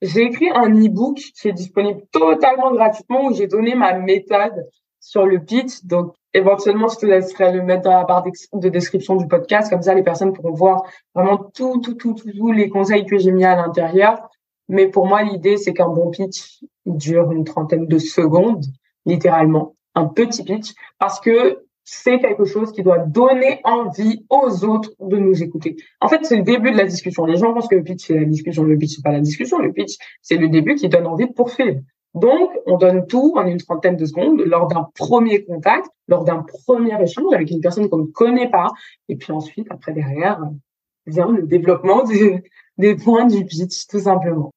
J'ai 0.00 0.22
écrit 0.22 0.50
un 0.50 0.70
e-book 0.74 1.18
qui 1.18 1.48
est 1.48 1.52
disponible 1.52 2.02
totalement 2.10 2.72
gratuitement 2.72 3.26
où 3.26 3.34
j'ai 3.34 3.46
donné 3.46 3.76
ma 3.76 3.96
méthode 3.96 4.66
sur 4.98 5.24
le 5.24 5.38
pitch. 5.38 5.84
Donc, 5.84 6.14
éventuellement, 6.34 6.88
je 6.88 6.96
te 6.96 7.06
laisserai 7.06 7.52
le 7.52 7.62
mettre 7.62 7.82
dans 7.82 7.92
la 7.92 8.02
barre 8.02 8.24
de 8.54 8.68
description 8.68 9.14
du 9.14 9.28
podcast. 9.28 9.70
Comme 9.70 9.82
ça, 9.82 9.94
les 9.94 10.02
personnes 10.02 10.32
pourront 10.32 10.54
voir 10.54 10.82
vraiment 11.14 11.38
tout, 11.54 11.80
tout, 11.80 11.94
tout, 11.94 12.14
tous 12.14 12.50
les 12.50 12.68
conseils 12.68 13.06
que 13.06 13.18
j'ai 13.18 13.30
mis 13.30 13.44
à 13.44 13.54
l'intérieur. 13.54 14.18
Mais 14.68 14.88
pour 14.88 15.06
moi, 15.06 15.22
l'idée, 15.22 15.58
c'est 15.58 15.74
qu'un 15.74 15.88
bon 15.88 16.10
pitch 16.10 16.64
dure 16.86 17.30
une 17.30 17.44
trentaine 17.44 17.86
de 17.86 17.98
secondes, 17.98 18.64
littéralement 19.06 19.76
un 19.94 20.06
petit 20.06 20.44
pitch 20.44 20.72
parce 20.98 21.20
que 21.20 21.64
c'est 21.84 22.20
quelque 22.20 22.44
chose 22.44 22.72
qui 22.72 22.82
doit 22.82 22.98
donner 22.98 23.60
envie 23.64 24.24
aux 24.30 24.64
autres 24.64 24.90
de 25.00 25.16
nous 25.16 25.42
écouter. 25.42 25.76
En 26.00 26.08
fait, 26.08 26.24
c'est 26.24 26.36
le 26.36 26.42
début 26.42 26.70
de 26.70 26.76
la 26.76 26.84
discussion. 26.84 27.26
Les 27.26 27.36
gens 27.36 27.52
pensent 27.52 27.68
que 27.68 27.74
le 27.74 27.82
pitch, 27.82 28.06
c'est 28.06 28.14
la 28.14 28.24
discussion. 28.24 28.62
Le 28.62 28.78
pitch, 28.78 28.96
c'est 28.96 29.02
pas 29.02 29.12
la 29.12 29.20
discussion. 29.20 29.58
Le 29.58 29.72
pitch, 29.72 29.96
c'est 30.20 30.36
le 30.36 30.48
début 30.48 30.76
qui 30.76 30.88
donne 30.88 31.06
envie 31.06 31.26
de 31.26 31.32
poursuivre. 31.32 31.80
Donc, 32.14 32.50
on 32.66 32.76
donne 32.76 33.06
tout 33.06 33.34
en 33.36 33.46
une 33.46 33.58
trentaine 33.58 33.96
de 33.96 34.04
secondes 34.04 34.42
lors 34.42 34.68
d'un 34.68 34.86
premier 34.94 35.44
contact, 35.44 35.88
lors 36.08 36.24
d'un 36.24 36.42
premier 36.42 37.00
échange 37.02 37.32
avec 37.32 37.50
une 37.50 37.60
personne 37.60 37.88
qu'on 37.88 37.98
ne 37.98 38.06
connaît 38.06 38.50
pas. 38.50 38.68
Et 39.08 39.16
puis 39.16 39.32
ensuite, 39.32 39.66
après, 39.70 39.92
derrière, 39.92 40.38
vient 41.06 41.32
le 41.32 41.42
développement 41.42 42.04
des, 42.08 42.42
des 42.78 42.94
points 42.94 43.26
du 43.26 43.44
pitch, 43.44 43.86
tout 43.88 44.00
simplement. 44.00 44.52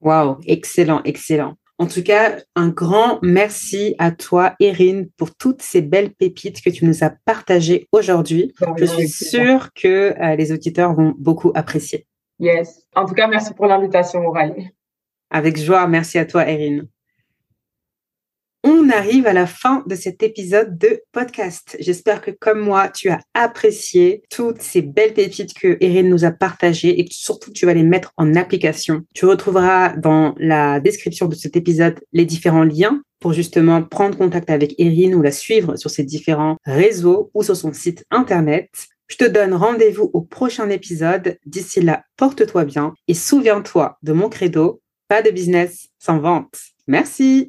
Wow, 0.00 0.38
excellent, 0.46 1.02
excellent. 1.04 1.54
En 1.78 1.86
tout 1.86 2.04
cas, 2.04 2.36
un 2.54 2.68
grand 2.68 3.18
merci 3.22 3.96
à 3.98 4.12
toi, 4.12 4.54
Erin, 4.60 5.04
pour 5.16 5.34
toutes 5.34 5.60
ces 5.60 5.82
belles 5.82 6.12
pépites 6.12 6.62
que 6.62 6.70
tu 6.70 6.84
nous 6.84 7.02
as 7.02 7.10
partagées 7.24 7.88
aujourd'hui. 7.90 8.52
Je 8.78 8.84
suis 8.84 9.08
sûre 9.08 9.70
que 9.74 10.14
euh, 10.20 10.36
les 10.36 10.52
auditeurs 10.52 10.94
vont 10.94 11.14
beaucoup 11.18 11.50
apprécier. 11.54 12.06
Yes. 12.38 12.86
En 12.94 13.06
tout 13.06 13.14
cas, 13.14 13.26
merci 13.26 13.54
pour 13.54 13.66
l'invitation, 13.66 14.24
Aurélie. 14.24 14.70
Avec 15.30 15.56
joie. 15.56 15.86
Merci 15.88 16.18
à 16.18 16.26
toi, 16.26 16.48
Erin. 16.48 16.82
On 18.66 18.88
arrive 18.88 19.26
à 19.26 19.34
la 19.34 19.46
fin 19.46 19.84
de 19.86 19.94
cet 19.94 20.22
épisode 20.22 20.78
de 20.78 21.02
podcast. 21.12 21.76
J'espère 21.80 22.22
que 22.22 22.30
comme 22.30 22.60
moi, 22.60 22.88
tu 22.88 23.10
as 23.10 23.20
apprécié 23.34 24.22
toutes 24.30 24.62
ces 24.62 24.80
belles 24.80 25.12
pépites 25.12 25.52
que 25.52 25.76
Erin 25.82 26.04
nous 26.04 26.24
a 26.24 26.30
partagées 26.30 26.98
et 26.98 27.04
que 27.04 27.12
surtout 27.12 27.52
tu 27.52 27.66
vas 27.66 27.74
les 27.74 27.82
mettre 27.82 28.14
en 28.16 28.34
application. 28.34 29.02
Tu 29.14 29.26
retrouveras 29.26 29.98
dans 29.98 30.34
la 30.38 30.80
description 30.80 31.26
de 31.26 31.34
cet 31.34 31.56
épisode 31.56 32.00
les 32.14 32.24
différents 32.24 32.64
liens 32.64 33.02
pour 33.20 33.34
justement 33.34 33.82
prendre 33.82 34.16
contact 34.16 34.48
avec 34.48 34.74
Erin 34.78 35.12
ou 35.12 35.20
la 35.20 35.30
suivre 35.30 35.76
sur 35.76 35.90
ses 35.90 36.04
différents 36.04 36.56
réseaux 36.64 37.30
ou 37.34 37.42
sur 37.42 37.56
son 37.56 37.74
site 37.74 38.06
internet. 38.10 38.70
Je 39.08 39.16
te 39.16 39.24
donne 39.26 39.52
rendez-vous 39.52 40.10
au 40.14 40.22
prochain 40.22 40.70
épisode. 40.70 41.36
D'ici 41.44 41.82
là, 41.82 42.04
porte-toi 42.16 42.64
bien 42.64 42.94
et 43.08 43.14
souviens-toi 43.14 43.98
de 44.02 44.14
mon 44.14 44.30
credo, 44.30 44.80
pas 45.06 45.20
de 45.20 45.30
business 45.30 45.88
sans 45.98 46.18
vente. 46.18 46.58
Merci. 46.86 47.42